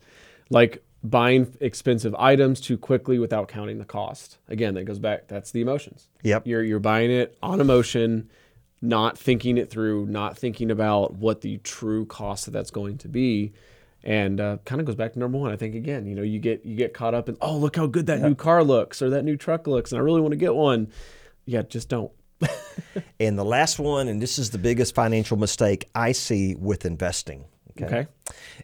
like 0.49 0.83
buying 1.03 1.53
expensive 1.59 2.15
items 2.15 2.61
too 2.61 2.77
quickly 2.77 3.19
without 3.19 3.47
counting 3.49 3.77
the 3.77 3.85
cost 3.85 4.37
again 4.47 4.73
that 4.73 4.85
goes 4.85 4.99
back 4.99 5.27
that's 5.27 5.51
the 5.51 5.59
emotions 5.61 6.07
Yep. 6.23 6.47
you're 6.47 6.63
you're 6.63 6.79
buying 6.79 7.11
it 7.11 7.37
on 7.43 7.59
emotion 7.59 8.29
not 8.81 9.17
thinking 9.17 9.57
it 9.57 9.69
through 9.69 10.05
not 10.05 10.37
thinking 10.37 10.71
about 10.71 11.15
what 11.15 11.41
the 11.41 11.57
true 11.59 12.05
cost 12.05 12.47
of 12.47 12.53
that's 12.53 12.71
going 12.71 12.97
to 12.99 13.07
be 13.09 13.51
and 14.05 14.39
uh, 14.41 14.57
kind 14.65 14.81
of 14.81 14.85
goes 14.87 14.95
back 14.95 15.13
to 15.13 15.19
number 15.19 15.37
one 15.37 15.51
i 15.51 15.55
think 15.57 15.75
again 15.75 16.05
you 16.05 16.15
know 16.15 16.21
you 16.21 16.39
get 16.39 16.65
you 16.65 16.75
get 16.75 16.93
caught 16.93 17.13
up 17.13 17.27
in 17.29 17.37
oh 17.41 17.57
look 17.57 17.75
how 17.75 17.85
good 17.85 18.05
that 18.05 18.21
new 18.21 18.35
car 18.35 18.63
looks 18.63 19.01
or 19.01 19.09
that 19.09 19.23
new 19.23 19.35
truck 19.37 19.67
looks 19.67 19.91
and 19.91 19.99
i 19.99 20.01
really 20.01 20.21
want 20.21 20.31
to 20.31 20.37
get 20.37 20.55
one 20.55 20.87
Yeah, 21.45 21.63
just 21.63 21.89
don't. 21.89 22.11
And 23.19 23.37
the 23.37 23.43
last 23.45 23.77
one, 23.79 24.07
and 24.07 24.21
this 24.21 24.39
is 24.39 24.49
the 24.51 24.57
biggest 24.57 24.95
financial 24.95 25.37
mistake 25.37 25.89
I 25.93 26.13
see 26.13 26.55
with 26.55 26.85
investing. 26.85 27.45
Okay. 27.81 28.07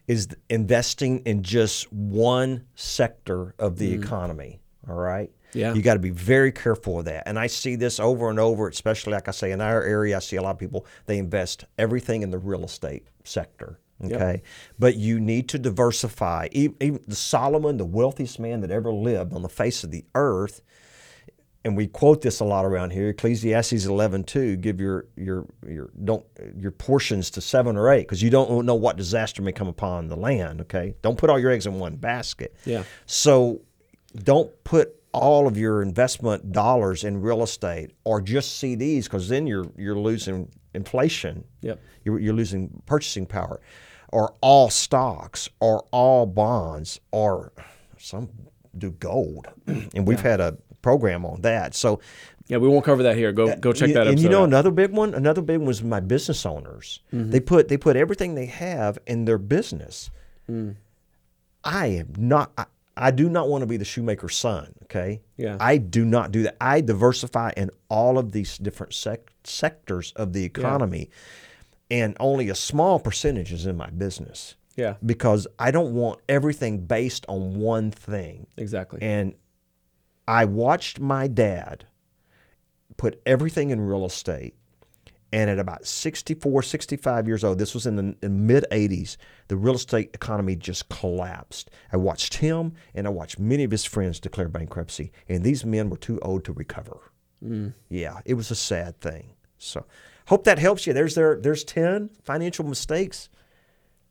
is 0.06 0.28
investing 0.48 1.20
in 1.20 1.42
just 1.42 1.92
one 1.92 2.66
sector 2.74 3.54
of 3.58 3.78
the 3.78 3.96
mm. 3.96 4.02
economy. 4.02 4.60
All 4.88 4.94
right. 4.94 5.30
Yeah. 5.52 5.74
You 5.74 5.82
got 5.82 5.94
to 5.94 6.00
be 6.00 6.10
very 6.10 6.52
careful 6.52 6.96
with 6.96 7.06
that. 7.06 7.24
And 7.26 7.38
I 7.38 7.48
see 7.48 7.74
this 7.74 7.98
over 7.98 8.30
and 8.30 8.38
over, 8.38 8.68
especially 8.68 9.12
like 9.12 9.28
I 9.28 9.32
say 9.32 9.50
in 9.50 9.60
our 9.60 9.82
area, 9.82 10.16
I 10.16 10.20
see 10.20 10.36
a 10.36 10.42
lot 10.42 10.52
of 10.52 10.58
people, 10.58 10.86
they 11.06 11.18
invest 11.18 11.64
everything 11.78 12.22
in 12.22 12.30
the 12.30 12.38
real 12.38 12.64
estate 12.64 13.08
sector. 13.24 13.80
Okay. 14.02 14.42
But 14.78 14.96
you 14.96 15.20
need 15.20 15.48
to 15.50 15.58
diversify. 15.58 16.48
Even, 16.52 16.76
even 16.80 17.00
the 17.06 17.16
Solomon, 17.16 17.76
the 17.76 17.84
wealthiest 17.84 18.38
man 18.38 18.60
that 18.60 18.70
ever 18.70 18.92
lived 18.92 19.34
on 19.34 19.42
the 19.42 19.48
face 19.48 19.84
of 19.84 19.90
the 19.90 20.04
earth, 20.14 20.62
and 21.64 21.76
we 21.76 21.86
quote 21.86 22.22
this 22.22 22.40
a 22.40 22.44
lot 22.44 22.64
around 22.64 22.90
here 22.90 23.10
ecclesiastes 23.10 23.84
11 23.84 24.24
2 24.24 24.56
give 24.56 24.80
your 24.80 25.06
your 25.16 25.46
your 25.66 25.90
don't 26.04 26.24
your 26.56 26.70
portions 26.70 27.30
to 27.30 27.40
seven 27.40 27.76
or 27.76 27.90
eight 27.90 28.02
because 28.02 28.22
you 28.22 28.30
don't 28.30 28.64
know 28.64 28.74
what 28.74 28.96
disaster 28.96 29.42
may 29.42 29.52
come 29.52 29.68
upon 29.68 30.08
the 30.08 30.16
land 30.16 30.60
okay? 30.62 30.94
Don't 31.02 31.18
put 31.18 31.30
all 31.30 31.38
your 31.38 31.50
eggs 31.50 31.66
in 31.66 31.78
one 31.78 31.96
basket. 31.96 32.54
Yeah. 32.64 32.84
so 33.06 33.60
don't 34.16 34.52
put 34.64 34.96
all 35.12 35.48
of 35.48 35.56
your 35.56 35.82
investment 35.82 36.52
dollars 36.52 37.04
in 37.04 37.20
real 37.20 37.42
estate 37.42 37.90
or 38.04 38.20
just 38.20 38.62
cds 38.62 39.04
because 39.04 39.28
then 39.28 39.46
you're 39.46 39.66
you're 39.76 39.98
losing 39.98 40.48
inflation. 40.74 41.44
Yep. 41.62 41.80
you're, 42.04 42.18
you're 42.18 42.34
losing 42.34 42.82
purchasing 42.86 43.26
power. 43.26 43.60
Or 44.12 44.34
all 44.40 44.70
stocks 44.70 45.48
or 45.60 45.84
all 45.92 46.26
bonds 46.26 47.00
or 47.12 47.52
some 47.98 48.28
do 48.76 48.90
gold. 48.92 49.48
And 49.94 50.06
we've 50.06 50.20
had 50.20 50.40
a 50.40 50.56
program 50.82 51.24
on 51.24 51.42
that. 51.42 51.74
So 51.74 52.00
Yeah, 52.48 52.58
we 52.58 52.68
won't 52.68 52.84
cover 52.84 53.02
that 53.04 53.16
here. 53.16 53.32
Go 53.32 53.54
go 53.56 53.72
check 53.72 53.92
that 53.94 54.06
and 54.06 54.18
you 54.18 54.28
know 54.28 54.42
out. 54.42 54.48
another 54.48 54.70
big 54.70 54.90
one? 54.90 55.14
Another 55.14 55.42
big 55.42 55.58
one 55.58 55.66
was 55.66 55.82
my 55.82 56.00
business 56.00 56.44
owners. 56.44 57.00
Mm-hmm. 57.12 57.30
They 57.30 57.40
put 57.40 57.68
they 57.68 57.76
put 57.76 57.96
everything 57.96 58.34
they 58.34 58.46
have 58.46 58.98
in 59.06 59.24
their 59.24 59.38
business. 59.38 60.10
Mm. 60.50 60.76
I 61.62 61.86
am 61.86 62.12
not 62.16 62.52
I, 62.58 62.64
I 62.96 63.10
do 63.10 63.28
not 63.28 63.48
want 63.48 63.62
to 63.62 63.66
be 63.66 63.76
the 63.76 63.84
shoemaker's 63.84 64.36
son 64.36 64.74
okay? 64.84 65.20
Yeah. 65.36 65.56
i 65.60 65.76
do 65.78 66.04
not 66.04 66.32
do 66.32 66.42
that. 66.42 66.56
I 66.60 66.80
diversify 66.80 67.52
in 67.56 67.70
all 67.88 68.18
of 68.18 68.32
these 68.32 68.58
different 68.58 68.94
sec- 68.94 69.32
sectors 69.44 70.12
of 70.16 70.32
the 70.32 70.44
economy 70.44 71.10
and 71.90 72.16
only 72.20 72.48
a 72.48 72.54
small 72.54 72.98
percentage 72.98 73.52
is 73.52 73.66
in 73.66 73.76
my 73.76 73.90
business. 73.90 74.56
Yeah, 74.76 74.94
because 75.04 75.46
i 75.58 75.70
don't 75.70 75.92
want 75.94 76.20
everything 76.28 76.86
based 76.86 77.26
on 77.28 77.58
one 77.58 77.90
thing. 77.90 78.46
Exactly. 78.56 79.00
and 79.02 79.34
I 80.30 80.44
watched 80.44 81.00
my 81.00 81.26
dad 81.26 81.86
put 82.96 83.20
everything 83.26 83.70
in 83.70 83.80
real 83.80 84.04
estate. 84.06 84.54
And 85.32 85.50
at 85.50 85.58
about 85.58 85.86
64, 85.86 86.62
65 86.62 87.26
years 87.26 87.42
old, 87.42 87.58
this 87.58 87.74
was 87.74 87.84
in 87.84 87.96
the 87.96 88.16
in 88.22 88.46
mid 88.46 88.64
80s, 88.70 89.16
the 89.48 89.56
real 89.56 89.74
estate 89.74 90.10
economy 90.14 90.54
just 90.54 90.88
collapsed. 90.88 91.70
I 91.92 91.96
watched 91.96 92.34
him 92.34 92.74
and 92.94 93.08
I 93.08 93.10
watched 93.10 93.40
many 93.40 93.64
of 93.64 93.72
his 93.72 93.84
friends 93.84 94.20
declare 94.20 94.48
bankruptcy, 94.48 95.10
and 95.28 95.42
these 95.42 95.64
men 95.64 95.90
were 95.90 95.96
too 95.96 96.20
old 96.20 96.44
to 96.44 96.52
recover. 96.52 97.12
Mm. 97.44 97.74
Yeah, 97.88 98.20
it 98.24 98.34
was 98.34 98.52
a 98.52 98.56
sad 98.56 99.00
thing. 99.00 99.32
So, 99.58 99.84
hope 100.26 100.44
that 100.44 100.60
helps 100.60 100.86
you. 100.86 100.92
There's 100.92 101.16
there, 101.16 101.40
there's 101.40 101.64
10 101.64 102.10
financial 102.22 102.64
mistakes 102.64 103.28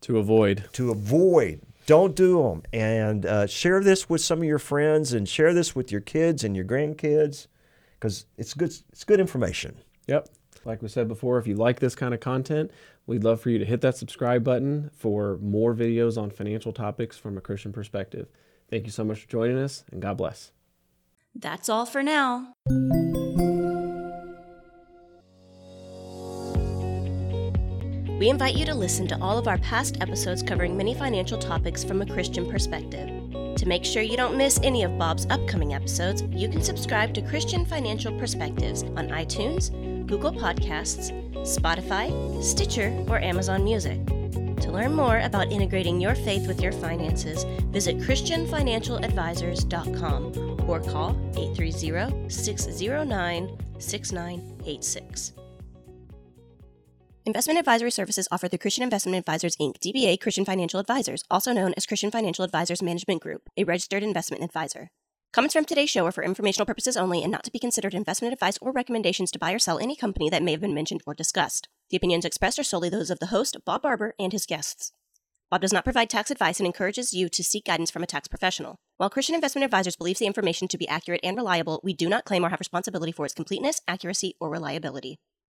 to 0.02 0.18
avoid. 0.18 0.66
to 0.74 0.92
avoid. 0.92 1.62
Don't 1.90 2.16
do 2.16 2.44
them. 2.44 2.62
And 2.72 3.26
uh, 3.26 3.48
share 3.48 3.82
this 3.84 4.08
with 4.08 4.22
some 4.22 4.38
of 4.38 4.44
your 4.44 4.60
friends 4.60 5.12
and 5.12 5.28
share 5.28 5.56
this 5.56 5.76
with 5.76 5.92
your 5.92 6.02
kids 6.02 6.44
and 6.44 6.56
your 6.56 6.64
grandkids 6.64 7.48
because 7.96 8.28
it's 8.38 8.54
good, 8.54 8.72
it's 8.92 9.04
good 9.04 9.20
information. 9.20 9.76
Yep. 10.06 10.30
Like 10.66 10.84
we 10.84 10.88
said 10.88 11.08
before, 11.08 11.40
if 11.40 11.48
you 11.48 11.56
like 11.56 11.80
this 11.80 11.96
kind 11.96 12.14
of 12.14 12.20
content, 12.20 12.70
we'd 13.08 13.24
love 13.24 13.42
for 13.42 13.50
you 13.50 13.58
to 13.58 13.66
hit 13.66 13.82
that 13.82 13.98
subscribe 13.98 14.44
button 14.44 14.92
for 14.94 15.40
more 15.42 15.74
videos 15.74 16.16
on 16.16 16.30
financial 16.30 16.72
topics 16.72 17.18
from 17.18 17.40
a 17.40 17.42
Christian 17.42 17.74
perspective. 17.74 18.28
Thank 18.70 18.86
you 18.86 18.92
so 18.92 19.04
much 19.04 19.22
for 19.22 19.28
joining 19.28 19.58
us, 19.58 19.84
and 19.92 20.00
God 20.00 20.16
bless. 20.18 20.52
That's 21.34 21.70
all 21.70 21.88
for 21.88 22.04
now. 22.04 22.54
We 28.20 28.30
invite 28.30 28.56
you 28.56 28.66
to 28.66 28.76
listen 28.76 29.08
to 29.08 29.18
all 29.22 29.38
of 29.38 29.48
our 29.48 29.58
past 29.60 29.96
episodes 30.02 30.44
covering 30.44 30.76
many 30.76 30.94
financial 30.94 31.38
topics 31.38 31.86
from 31.86 32.02
a 32.02 32.06
Christian 32.06 32.52
perspective. 32.52 33.08
To 33.56 33.66
make 33.66 33.86
sure 33.86 34.02
you 34.02 34.18
don't 34.18 34.36
miss 34.36 34.60
any 34.62 34.84
of 34.84 34.98
Bob's 34.98 35.26
upcoming 35.30 35.74
episodes, 35.74 36.24
you 36.24 36.50
can 36.50 36.62
subscribe 36.62 37.14
to 37.14 37.22
Christian 37.22 37.66
Financial 37.66 38.12
Perspectives 38.20 38.84
on 38.84 39.08
iTunes, 39.08 39.72
Google 40.06 40.34
Podcasts, 40.34 41.14
Spotify, 41.44 42.44
Stitcher, 42.44 42.94
or 43.08 43.22
Amazon 43.22 43.64
Music. 43.64 44.06
To 44.06 44.70
learn 44.70 44.94
more 44.94 45.20
about 45.20 45.50
integrating 45.50 46.02
your 46.02 46.14
faith 46.14 46.46
with 46.46 46.62
your 46.62 46.74
finances, 46.74 47.46
visit 47.72 48.00
ChristianFinancialAdvisors.com 48.00 50.66
or 50.68 50.82
call 50.82 51.12
830 51.38 52.28
609 52.28 53.58
6986. 53.80 55.32
Investment 57.30 57.60
advisory 57.60 57.92
services 57.92 58.28
offered 58.32 58.50
through 58.50 58.58
Christian 58.58 58.84
Investment 58.84 59.16
Advisors 59.16 59.56
Inc., 59.58 59.78
DBA 59.78 60.20
Christian 60.20 60.46
Financial 60.46 60.80
Advisors, 60.80 61.24
also 61.30 61.54
known 61.54 61.76
as 61.78 61.86
Christian 61.86 62.10
Financial 62.10 62.44
Advisors 62.44 62.82
Management 62.82 63.22
Group, 63.22 63.52
a 63.56 63.66
registered 63.66 64.02
investment 64.02 64.44
advisor. 64.44 64.90
Comments 65.32 65.54
from 65.54 65.64
today's 65.64 65.92
show 65.92 66.08
are 66.08 66.12
for 66.12 66.24
informational 66.24 66.66
purposes 66.66 66.98
only 66.98 67.22
and 67.22 67.32
not 67.32 67.44
to 67.44 67.52
be 67.52 67.60
considered 67.60 67.94
investment 67.94 68.34
advice 68.34 68.58
or 68.64 68.72
recommendations 68.72 69.30
to 69.30 69.38
buy 69.38 69.52
or 69.52 69.60
sell 69.60 69.78
any 69.78 69.96
company 69.96 70.28
that 70.32 70.42
may 70.42 70.54
have 70.54 70.62
been 70.62 70.74
mentioned 70.74 71.04
or 71.06 71.14
discussed. 71.14 71.70
The 71.92 71.98
opinions 71.98 72.26
expressed 72.26 72.58
are 72.58 72.64
solely 72.64 72.90
those 72.90 73.12
of 73.12 73.20
the 73.20 73.28
host, 73.28 73.58
Bob 73.64 73.84
Barber, 73.84 74.16
and 74.18 74.34
his 74.34 74.48
guests. 74.48 74.92
Bob 75.52 75.62
does 75.62 75.72
not 75.72 75.84
provide 75.84 76.10
tax 76.10 76.32
advice 76.32 76.60
and 76.60 76.66
encourages 76.66 77.14
you 77.14 77.30
to 77.30 77.44
seek 77.44 77.66
guidance 77.66 77.92
from 77.92 78.02
a 78.02 78.08
tax 78.08 78.28
professional. 78.28 78.78
While 78.98 79.12
Christian 79.12 79.36
Investment 79.36 79.66
Advisors 79.66 79.96
believes 79.96 80.18
the 80.18 80.26
information 80.26 80.68
to 80.68 80.80
be 80.80 80.88
accurate 80.88 81.22
and 81.22 81.38
reliable, 81.38 81.80
we 81.84 81.94
do 81.94 82.10
not 82.10 82.26
claim 82.26 82.44
or 82.44 82.50
have 82.50 82.60
responsibility 82.60 83.12
for 83.12 83.26
its 83.26 83.36
completeness, 83.36 83.82
accuracy, 83.88 84.34
or 84.40 84.50
reliability. 84.50 85.20